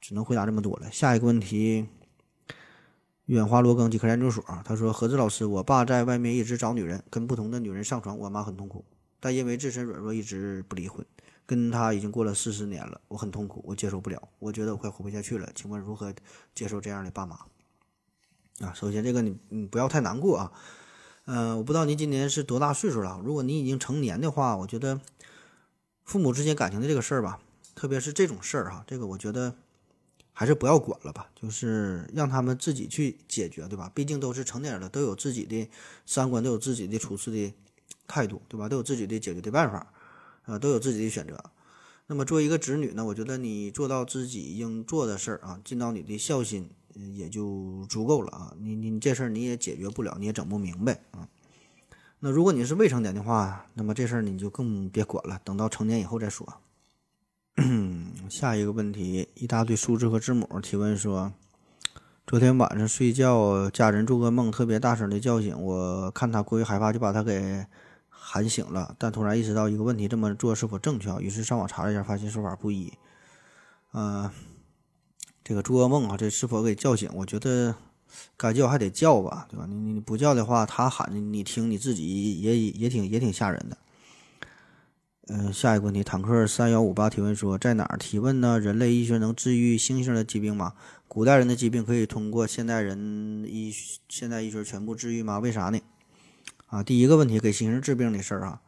[0.00, 0.90] 只能回答这么多了。
[0.90, 1.86] 下一个问题。
[3.26, 8.84] 远华罗庚基科研究所，他说：“何志老师，我爸在外面一直找女人，跟不同的女人上床，我妈很痛苦，
[9.20, 11.06] 但因为自身软弱，一直不离婚。
[11.46, 15.48] 跟他已经过了四十年了，我很痛苦，我接受不了，我觉得我快活不下去了。
[15.54, 16.12] 请问如何
[16.56, 17.38] 接受这样的爸妈？”
[18.60, 20.52] 啊，首先这个你你不要太难过啊。
[21.26, 23.20] 嗯，我不知道您今年是多大岁数了。
[23.24, 25.00] 如果您已经成年的话，我觉得
[26.04, 27.40] 父母之间感情的这个事儿吧，
[27.74, 29.54] 特别是这种事儿哈，这个我觉得
[30.32, 33.90] 还是不要管了吧，就是让他们自己去解决，对吧？
[33.94, 35.68] 毕竟都是成年人了，都有自己的
[36.04, 37.54] 三观，都有自己的处事的
[38.08, 38.68] 态度，对吧？
[38.68, 39.92] 都有自己的解决的办法，
[40.44, 41.38] 啊，都有自己的选择。
[42.08, 46.68] 那么作为一个子女呢，我觉得你做到自己应做的事儿啊，尽到你的孝心。
[46.94, 48.54] 也就足够了啊！
[48.58, 51.28] 你你这事儿你也解决不了，你也整不明白啊。
[52.18, 56.46] 那如果你是未成年的话，那么这事儿你就更别管了，等到成年以后再说。
[58.28, 61.32] 下一个问题，一大堆数字和字母提问说：
[62.26, 67.64] 昨天晚上睡觉，家人做个梦，特别大声的叫醒我，看他过于害怕，就把他给
[68.08, 68.94] 喊醒了。
[68.98, 71.18] 但突然意识到一个问题，这么做是否正确？
[71.20, 72.92] 于是上网查了一下，发现说法不一。
[73.92, 74.30] 嗯。
[75.50, 77.10] 这个做噩梦啊，这是否给叫醒？
[77.12, 77.74] 我觉得
[78.36, 79.66] 该叫还得叫吧，对吧？
[79.68, 83.76] 你你不叫的话，他喊你，你听你自己也也挺也挺吓人的。
[85.26, 88.60] 嗯，下一个问题，坦克三幺五八提问说，在哪儿提问呢？
[88.60, 90.74] 人类医学能治愈猩猩的疾病吗？
[91.08, 93.74] 古代人的疾病可以通过现代人医
[94.08, 95.40] 现代医学全部治愈吗？
[95.40, 95.80] 为啥呢？
[96.68, 98.60] 啊，第一个问题，给猩猩治病的事儿啊。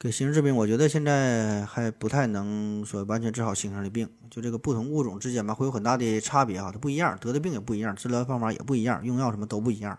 [0.00, 4.08] 给猩猩治病，我觉得现在还不太能说完全治好猩猩的病。
[4.30, 9.98] 就这个不同物种之间吧，会有很大的差别哈，它不一样，得的病也不一样，治疗方法也不一样，用药什么都不一样。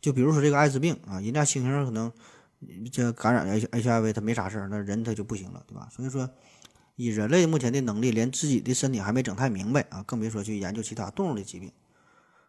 [0.00, 2.10] 就比如说这个艾滋病啊，人家猩猩可能
[2.90, 5.86] 这感染 H HIV 它没啥事儿，那人他就不行了，对吧？
[5.94, 6.30] 所以说，
[6.94, 11.70] 以人类目前的能力，连自己的身体还没整太明白啊，更别说去研究其他动物的疾病，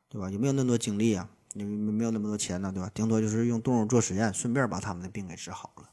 [0.08, 0.30] 对吧？
[0.30, 1.28] 有没有那么多精力啊？
[1.54, 2.90] 没没有那么多钱呢，对吧？
[2.94, 5.90] 顶多就是用动物做实验，顺便把他们的病给治好了。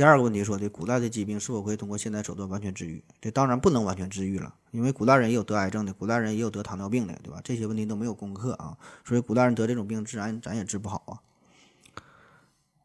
[0.00, 3.04] 第二个问题说的，古代的疾病是否可以通过现代手段完全治愈？
[3.20, 7.38] 这当然不能完全治愈了，因为古代人也有得癌症的，古代人也有得糖尿病的，对吧？
[7.44, 11.20] 这些问题都没有攻克啊，所以古代人得这种病，自然咱也治不好啊。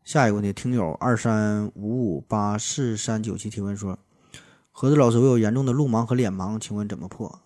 [0.04, 3.98] 下一个问题，听友二三五五八四三九七提问说，
[4.74, 7.40] 何子老师，我有严重的路盲和脸盲，请问怎么破？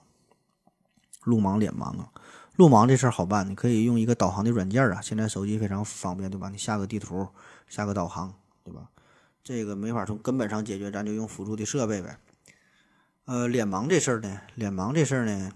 [1.21, 2.09] 路盲、脸盲啊，
[2.55, 6.49] 路盲这事儿好办，你可以用一个导航的软件啊，现在手机非常方便，对吧？
[6.49, 7.27] 你下个地图，
[7.67, 8.89] 下个导航，对吧？
[9.43, 12.17] 这个没法从根本上解决，咱就用辅助的设备呗。
[13.25, 15.51] 呃，脸盲这事儿呢，脸盲这事儿呢，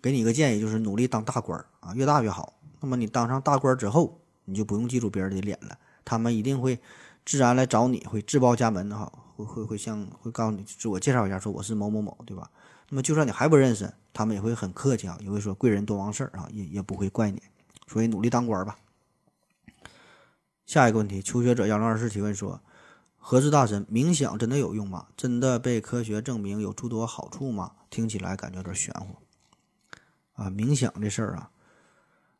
[0.00, 2.58] 给你一个建议，就是努力当大官儿啊，越大越好。
[2.80, 6.80] 那么你当上大官儿之后，你就不用记住别人的脸了，他们一定会
[7.24, 12.50] 自然来找你，会自报家门的哈，会会会向会告诉你自我介绍一下，说我是某某某，对吧？
[12.88, 17.42] 那么就算你还不认识，他们也会很客气啊，也会说贵人多忘事儿啊，也也不会怪你。
[17.86, 18.78] 所以努力当官儿吧。
[20.64, 22.62] 下一个问题，求学者幺零二四提问说。
[23.26, 25.06] 何志大神，冥想真的有用吗？
[25.16, 27.72] 真的被科学证明有诸多好处吗？
[27.88, 29.16] 听起来感觉有点玄乎
[30.34, 30.50] 啊！
[30.50, 31.50] 冥想这事儿啊，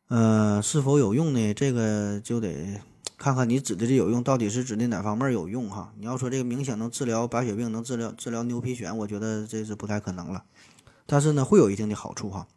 [0.09, 1.55] 呃，是否有用呢？
[1.55, 2.79] 这个就得
[3.17, 5.91] 看看你指的这有用到底是指的哪方面有用哈。
[5.97, 10.45] 你要说这个冥想能治疗白血病，能治疗治疗牛皮癣，我觉得这是不太可能了。
[11.07, 12.47] 但是呢，会有一定的好处哈。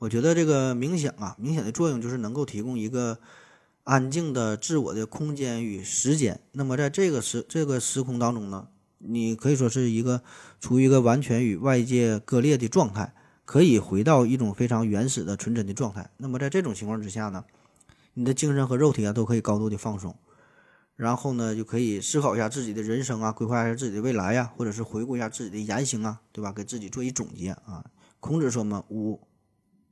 [0.00, 3.20] 我觉得这个冥想啊，冥想的作用就是能够提供一个。
[3.86, 8.66] 安静的自我的空间与时间，那么在这个时这个时空当中呢，
[8.98, 10.22] 你可以说是一个
[10.60, 13.14] 处于一个完全与外界割裂的状态，
[13.44, 16.10] 可以回到一种非常原始的纯真的状态。
[16.16, 17.44] 那么在这种情况之下呢，
[18.14, 20.16] 你的精神和肉体啊都可以高度的放松，
[20.96, 26.50] 然后呢就可以思考一下自己的人生啊，规划一下自己的未来呀，或者是回顾一下自己的言行啊，对吧？
[26.50, 27.84] 给自己做一总结啊。
[28.18, 29.25] 孔子说嘛，五。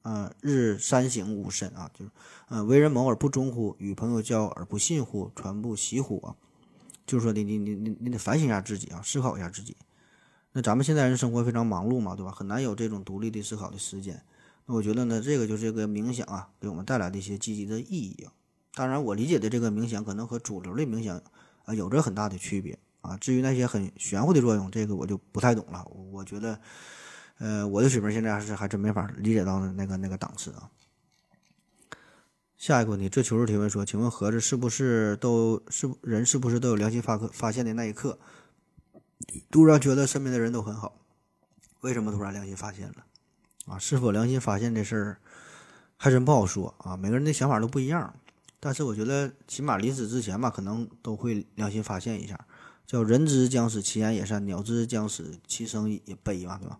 [0.05, 2.11] 啊，日三省吾身啊，就是，
[2.49, 3.75] 呃，为人谋而不忠乎？
[3.79, 5.31] 与朋友交而不信乎？
[5.35, 6.21] 传不习乎？
[6.21, 6.37] 啊，
[7.07, 9.75] 就是说，你你你你你得反省一下自己啊，思考一下自己。
[10.53, 12.31] 那咱们现在人生活非常忙碌嘛，对吧？
[12.31, 14.23] 很难有这种独立的思考的时间。
[14.67, 18.33] 那我觉得呢，这个就是这个冥想啊，给我们带来的一些积极的意义啊。
[18.75, 21.19] 当然，我理解的这个冥想可能和主流的冥想
[21.65, 23.17] 啊有着很大的区别啊。
[23.17, 25.83] 至于那些很玄乎的作用，这个我就不太懂了。
[26.13, 26.61] 我觉得。
[27.39, 30.71] 呃，我的水平现在还是还真没法理解到那个那个档次啊。
[32.57, 38.19] 下一个问题，这求助提问说，请问盒子是不是都是人是不是都有良心发发现的那一刻，
[39.51, 40.99] 突然觉得身边的人都很好？
[41.81, 43.05] 为什么突然良心发现了？
[43.67, 45.19] 啊，是否良心发现这事儿
[45.97, 48.15] 还真不好说啊，每个人的想法都不一样。
[48.61, 52.47] 但是我觉得起码临死之前吧，可能都会良心发现一下，
[52.87, 56.79] 叫人之将死，其言也善；鸟之将死，其声也悲嘛，对吧？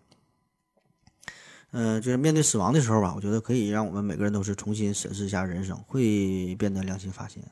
[1.77, 7.43] 嗯、就是面对死亡的时候吧，我觉得可以让我们每个人都是重新审视一下人生，会变得良心发现。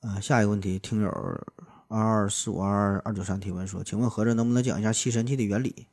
[0.00, 1.10] 呃，下一个问题，听友
[1.88, 5.86] 二二四五二二九三提问说，请问合着能不能讲一下吸尘器的原理？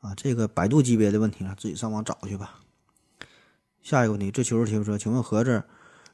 [0.00, 2.58] 啊，这个百度级别的问题了，自己上网找去吧。
[3.80, 5.64] 下一个问题，这求助提问说，请问合着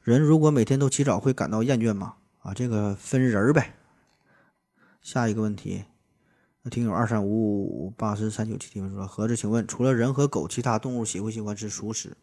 [0.03, 2.17] 人如果每天都起早会感到厌倦吗？
[2.41, 3.75] 啊，这个分人儿呗。
[5.01, 5.85] 下一个问题，
[6.69, 12.17] 听友二三五五八四三九七提问说，合着请问除了人和狗，其他动物喜不喜欢吃熟食？（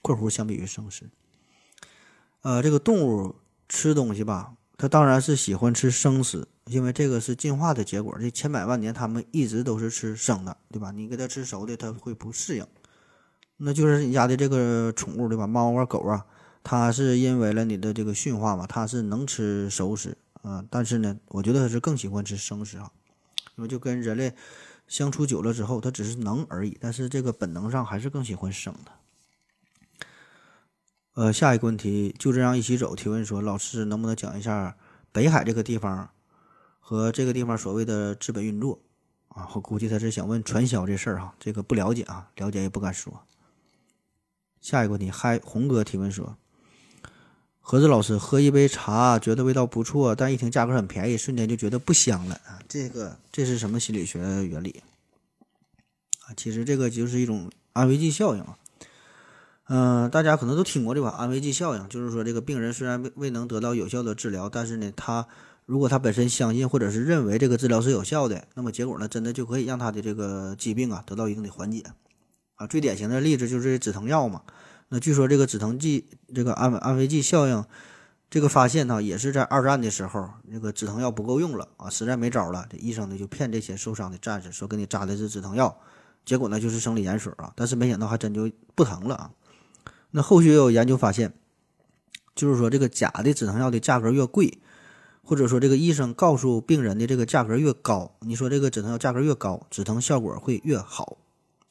[0.00, 1.10] 括弧相比于生食）
[2.42, 3.34] 呃，这个动物
[3.68, 8.16] 吃东西吧，它当然是喜欢吃生食，因为这个是进化的结果。
[8.18, 10.90] 这千百万年，它们一直都是吃生的，对吧？
[10.90, 12.66] 你给它吃熟的，它会不适应。
[13.58, 15.46] 那就是你家的这个宠物，对吧？
[15.46, 16.24] 猫啊、狗啊，
[16.62, 22.90] 它是因为了你的这个驯化嘛，它是能吃熟食啊、但是呢，我觉得它是更喜欢吃生食啊，
[23.60, 24.34] 因为就跟人类
[24.88, 28.92] 相处久了之后，它只是能而已，但是这个本能上还是更喜欢生的。
[31.12, 32.96] 呃，下一个问题，就这样一起走。
[32.96, 34.78] 提问说，老师能不能讲一下
[35.12, 36.08] 北海这个地方
[36.78, 38.80] 和这个地方所谓的资本运作
[39.28, 39.46] 啊？
[39.54, 43.26] 我估计他是想问传销这事儿哈，这个不了解啊，了解也不敢说。
[44.62, 46.38] 下一个问题，嗨，红哥提问说，
[47.70, 52.58] 盒子老师喝一杯茶觉得味道不错，但一听价格很便宜，瞬间就觉得不香了啊！
[52.68, 54.82] 这个这是什么心理学原理
[56.26, 56.34] 啊？
[56.36, 58.58] 其实这个就是一种安慰剂效应啊。
[59.68, 65.24] 嗯、大家可能都听过这个安慰剂效应，就是说这个病人虽然未未能得到有效的治疗，但是呢，他
[65.64, 71.84] 如果他本身相信或者是认为这个治疗是有效的，那么结果呢，真的就可以让他的这个疾病啊得到一定的缓解
[72.56, 72.66] 啊。
[72.66, 74.42] 最典型的例子就是止疼药嘛。
[74.90, 77.64] 那据说这个止疼剂这个安安慰剂效应
[78.28, 85.80] 这个发现呢，也是在二战的时候，那个止疼药不够用了啊，实在没招了，这医生呢就骗这些受伤的战士说给你扎的是止疼药，
[86.24, 89.30] 结果呢就是生理盐水啊，但是没想到还真就不疼了啊。
[90.10, 91.32] 那后续也有研究发现，
[92.34, 94.58] 就是说这个假的止疼药的价格越贵，
[95.22, 101.16] 或者说这个医生告诉病人的这个价格越高，你说这个止疼药价格越高，止疼效果会越好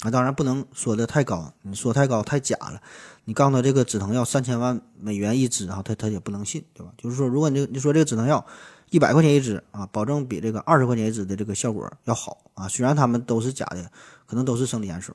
[0.02, 0.12] 啊。
[0.12, 2.82] 当然不能说的太高，你说太高太假了。
[3.26, 6.92] 你告诉他这个止疼药三千万美元一支啊，他他也不能信，对吧？
[6.98, 8.46] 就是说，如果你你说这个止疼药
[8.90, 12.68] 一百块钱一支啊，保证比这个二十块钱一支的这个效果要好啊。
[12.68, 13.92] 虽然他们都是假的，
[14.26, 15.14] 可能都是生理盐水。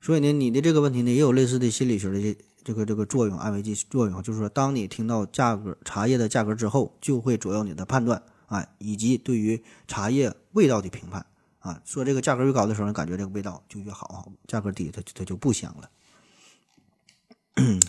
[0.00, 11.26] 所以呢，你的这个问题呢，也有类似的心理学的这个这个作用，安慰剂作用，就是说，当你听到价格茶叶的价格之后，就会左右你的判断啊，以及对于茶叶味道的评判
[11.68, 11.80] 啊。
[11.84, 15.90] 说这个价格越高的时候，你感觉这个味道就越好；价格低，它它就不香了。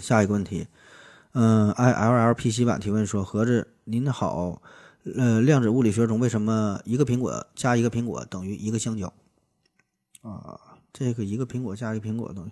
[0.02, 0.68] 下一个问题，
[1.34, 4.62] 嗯，i l l p c 版提问说：盒子您好，
[5.16, 9.14] 呃，量子物理学中为什么一个苹果加一个苹果等于一个香蕉？
[10.22, 10.60] 啊。
[10.92, 12.52] 这个一个苹果加一个苹果东西，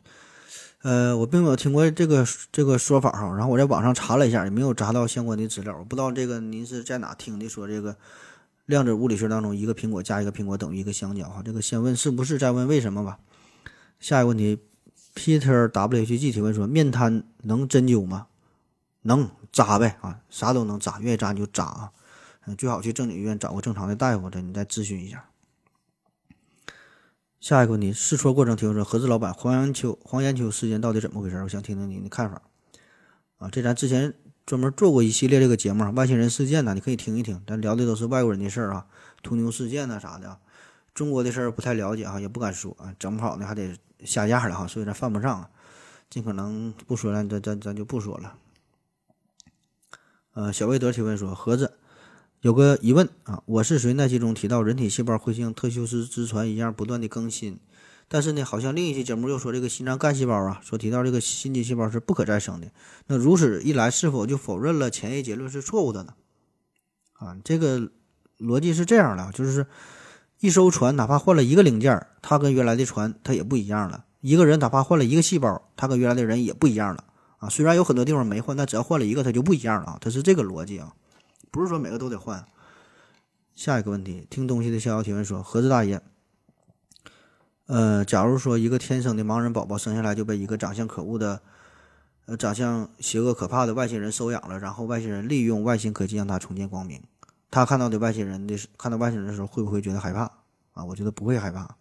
[0.84, 3.36] 呃，我并没有听过这个这个说法哈。
[3.36, 5.76] 然后我在网上查了一下，也没有查到相关的资料。
[5.76, 7.98] 我不知道这个您是在哪听的，说这个
[8.68, 11.42] 量子物理学当中一个苹果加一个苹果等于一个香蕉哈。
[11.44, 13.18] 这个先问是不是，再问为什么吧。
[14.00, 14.60] 下一个问题
[15.16, 18.28] ，Peter W H G 提问说：面瘫能针灸吗？
[19.04, 21.92] 能扎呗啊，啥都能扎，愿意扎你就扎啊。
[22.46, 25.30] 嗯，最好去正经医院找个正常的大夫这，你再咨询一下。
[27.40, 31.42] 下一个问题，试错过程提问说：合资老板黄延秋黄延秋事件到底怎么回事？
[31.42, 32.42] 我想听听您的看法。
[33.38, 34.14] 啊，这咱之前
[34.48, 37.44] 专门做过一系列这个节目，外星人事件呢，你可以听一听。
[37.46, 38.86] 咱聊的都是外国人的事儿啊，
[39.22, 40.40] 屠牛事件呐啥的，
[40.94, 45.50] 中国的事儿不太了解哈，也不敢说啊，整不好呢还得下架了哈，所以咱犯不上，
[46.10, 48.36] 尽可能不说了，咱咱咱就不说了。
[50.32, 51.74] 呃，小魏德提问说：盒子。
[52.40, 57.60] 有个疑问啊，我是谁那期中提到人体细胞会像特修斯之船一样不断的更新，
[58.10, 62.68] 但是呢，好像另一期节目又说这个心脏干细胞啊，说提到这个心肌细胞是不可再生的。
[63.08, 66.14] 那如此一来，是否就否认了前一结论是错误的呢？
[67.14, 67.92] 啊，这个
[68.40, 69.68] 逻辑是这样的，就是
[70.40, 77.04] 一艘船哪怕换了一个零件，它跟原来的船它也不一样了；一个人哪怕换了一个细胞，他跟原来的人也不一样了。
[77.40, 80.94] 啊，虽然有很多地方没换，但只要换了一个，它就不一样了啊，它是这个逻辑啊。
[81.52, 82.46] 不是说每个都得换。
[83.54, 86.02] 下一个问题，听东西的逍遥提问说：盒子大爷，
[87.68, 91.42] 呃，假如说一个天生的盲人宝宝生下来就被一个长相可恶的、
[92.26, 97.02] 呃长相邪恶可怕的外星人收养了，然后外星人利用外星科技让他重见光明，
[97.52, 100.24] 他看到的外星人的看到外星人的时候，会不会觉得害怕
[100.74, 100.84] 啊？
[100.86, 101.76] 我觉得不会害怕。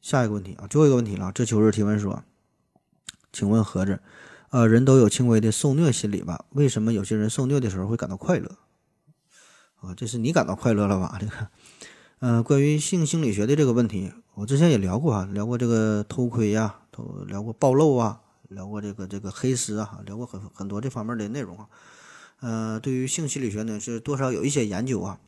[0.00, 1.32] 下一个问题啊，最后一个问题了。
[1.32, 2.22] 这秋日提问说：
[3.32, 4.00] 请问盒子？
[4.50, 6.44] 呃，人都有轻微的受虐心理吧？
[6.50, 8.56] 为什么有些人受虐的时候会感到快乐？
[9.80, 11.18] 啊，这是你感到快乐了吧？
[11.20, 11.32] 这个，
[12.18, 21.68] 呃，关于性心理学的这个问题，我之前也聊过啊，聊过这个偷窥呀，偷聊过暴露啊，聊过这个这个黑丝啊，聊过很很多这方面的内容啊。
[22.40, 25.20] 呃，对于性心理学呢，是多少有一些研究啊。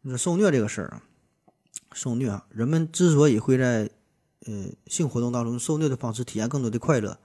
[0.00, 1.02] 你说受虐这个事儿啊，
[1.92, 3.90] 受虐啊，人们之所以会在
[4.46, 7.18] 呃性活动当中受虐的方式体验更多的快乐，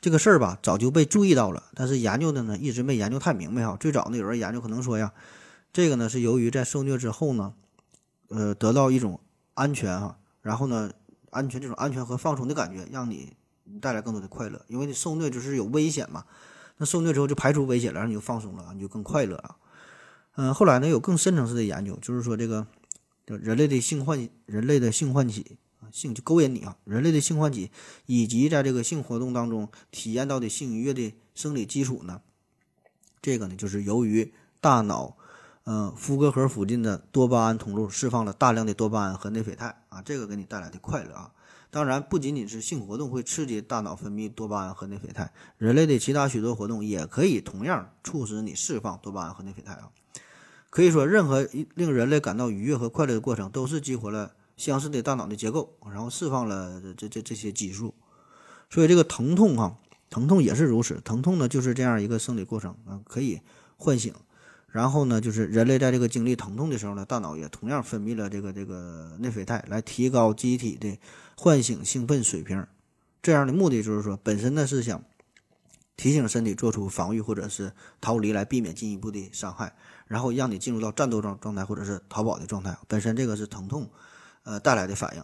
[0.00, 3.76] 这个事儿吧，早就被注意到了，但是研究的呢，一直没研究太明白哈。
[3.78, 5.12] 最早呢，有人研究可能说呀，
[5.72, 7.54] 这个呢是由于在受虐之后呢，
[8.32, 9.20] 呃，得到一种
[9.54, 10.90] 安全哈，然后呢，
[11.30, 13.36] 安全这种安全和放松的感觉，让你
[13.80, 16.24] 带来更多的快乐，因为你受虐就是有危险嘛，
[16.78, 19.56] 那受虐之后就排除危险了，然后你就放松了，你就更快乐啊。
[20.36, 22.66] 嗯，后来呢，有更深层次的研究，就是说这个
[23.26, 27.70] 人类的性唤人类的性唤起啊，性就勾引你啊，人类的性唤起
[28.06, 32.22] 以及在这个性活动当中体验到的性愉悦的生理基础呢，
[33.20, 35.16] 这个呢，就是由于大脑，
[35.64, 41.30] 嗯，夫格核附近的多巴胺通路释放了大量的多巴胺和内啡肽啊，这个给你带来的快乐啊。
[41.70, 49.88] 当然，不仅仅是性活动会刺激大脑分泌多巴胺和内啡肽，人类的其他许多活动也可以同样促使你释放多巴胺和内啡肽啊。
[50.68, 57.94] 可以说，任何令人类感到愉悦和快乐的过程，都是激活了相似的大脑的结构，然后释放了这这这些激素。
[58.68, 59.78] 所以，这个疼痛哈，
[60.10, 61.00] 疼痛也是如此。
[61.04, 63.40] 疼痛呢，就是这样一个生理过程啊，可以
[63.76, 64.12] 唤醒。
[64.72, 70.98] 然后呢，就是人类在这个经历疼痛的时候呢，大脑也同样分泌了这个这个内啡肽，来提高机体的
[71.36, 72.66] 唤醒兴奋水平。
[73.22, 75.04] 这样的目的就是说，本身呢是想
[75.96, 79.76] 提醒身体做出防御或者是逃离，来避免进一步的伤害。
[80.08, 83.90] 然后让你进入到战斗状状态或者是逃跑的状态，本身这个是疼痛，
[84.42, 85.22] 呃带来的反应。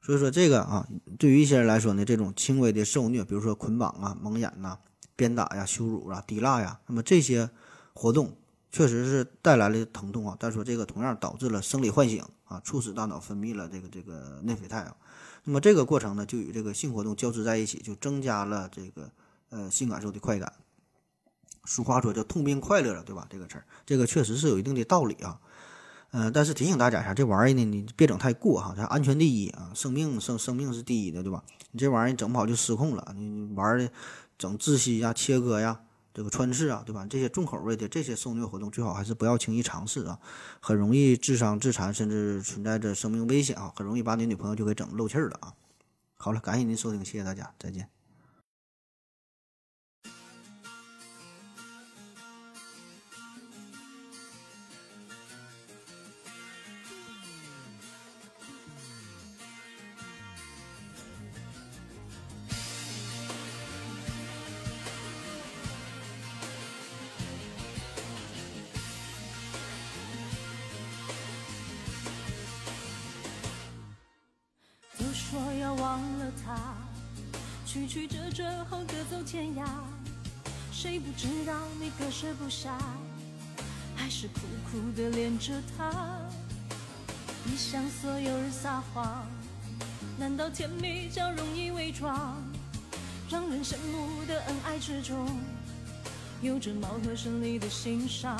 [0.00, 0.88] 所以说这个啊，
[1.18, 4.78] 对于一些人来说呢，这种轻微的受虐，比如说捆绑啊、蒙眼呐、
[5.14, 7.50] 鞭打呀、羞辱啊、滴蜡呀，那么这些
[7.92, 8.36] 活动
[8.70, 10.36] 确实是带来了疼痛啊。
[10.38, 14.96] 但是说这个同样导致了生理唤醒啊，促使大脑分泌了这个这个内啡肽啊。
[15.44, 19.10] 那么这个过程呢，就与这个性活动交织在一起，就增加了这个
[19.48, 20.52] 呃性感受的快感。
[21.64, 23.26] 俗话说叫痛并快乐了，对吧？
[23.30, 25.40] 这个词儿，这个确实是有一定的道理啊。
[26.12, 31.44] 嗯，但是提醒大家一下，这玩意儿呢，你别整太过哈，它安全第一啊，生命生生命是第一的，对吧？
[31.70, 33.92] 你这玩意儿整不好就失控了，你玩的
[34.36, 35.80] 整窒息呀、切割呀、
[36.20, 37.06] 这个穿刺啊，对吧？
[37.08, 40.18] 这些重口味的这些受虐活动，最好还是不要轻易尝试啊，
[40.60, 45.54] 很容易致伤致残，甚至存在着生命危险啊，很容易把你女朋友就给整漏气儿了啊。
[46.16, 47.99] 好了，感谢您收听，谢谢大家，再见。
[75.80, 76.58] 忘了他，
[77.64, 79.64] 曲曲折折后各走天涯。
[80.70, 82.78] 谁不知道你割舍不下，
[83.96, 84.40] 还是苦
[84.70, 86.20] 苦的恋着他。
[87.44, 89.26] 你向所有人撒谎，
[90.18, 92.36] 难道甜蜜较容易伪装？
[93.30, 95.26] 让人羡慕的恩爱之中，
[96.42, 98.36] 有着貌合神离的欣赏。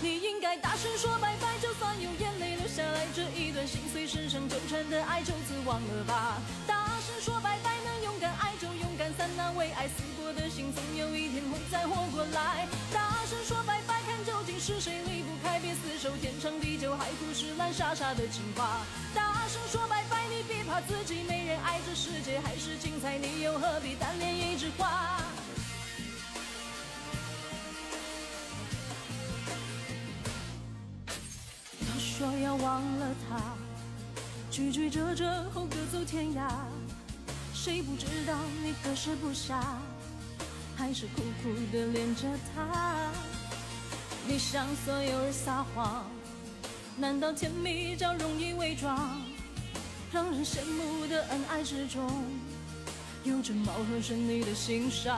[0.00, 6.40] 你应该大声说拜拜，就算有眼泪流下来，这一段心碎深深纠缠的爱就此忘了吧。
[6.66, 12.66] 大声说拜拜，能勇敢爱就勇敢散，那为爱死过的心，总有一天会再活过来。
[12.92, 18.86] 大声说拜拜，看究竟是谁离不开，别死守天长地久，海枯石烂，傻傻的情话。
[19.14, 25.24] 大声说拜拜，你别怕自己没人爱，这世界还是精彩，你又何必单恋一枝花？
[32.18, 33.40] 说要忘了他，
[34.50, 36.50] 曲曲折折后各走天涯。
[37.54, 39.78] 谁不知道你割舍不下，
[40.74, 43.12] 还是苦苦的恋着他。
[44.26, 46.10] 你向所有人撒谎，
[46.96, 49.22] 难道甜蜜叫容易伪装？
[50.12, 52.04] 让人羡慕的恩爱之中，
[53.22, 55.16] 有着貌合神离的心伤。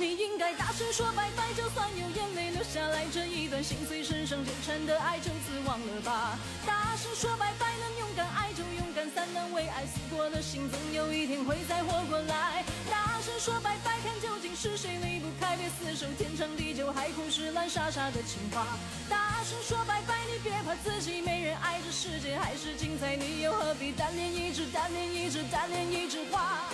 [0.00, 6.38] 你应该大声说拜拜，就算有眼泪流下来，这一段心碎身上纠缠的爱就此忘了吧。
[6.66, 12.64] 大声说拜拜，能勇敢爱就勇敢散，能为爱死过的心，总有一天会再活过来。
[12.90, 18.66] 大声说拜拜，看究竟是谁离不开，别厮守天长地久，海枯石烂，傻傻的情话。
[19.06, 26.70] 大声说拜拜，你别怕自己没人爱，这世界还是精彩，你又何必单恋一枝单恋一枝单恋一枝花？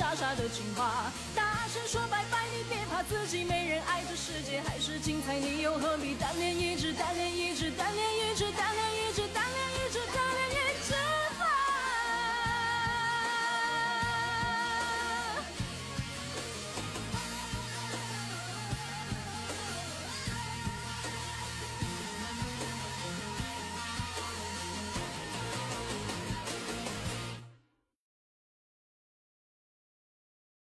[0.00, 1.12] 傻傻的情话。
[1.36, 8.99] 大声说拜拜，你别怕自己没人爱，这世界还是精彩，你又何必单恋一直单恋一直单恋一直单恋一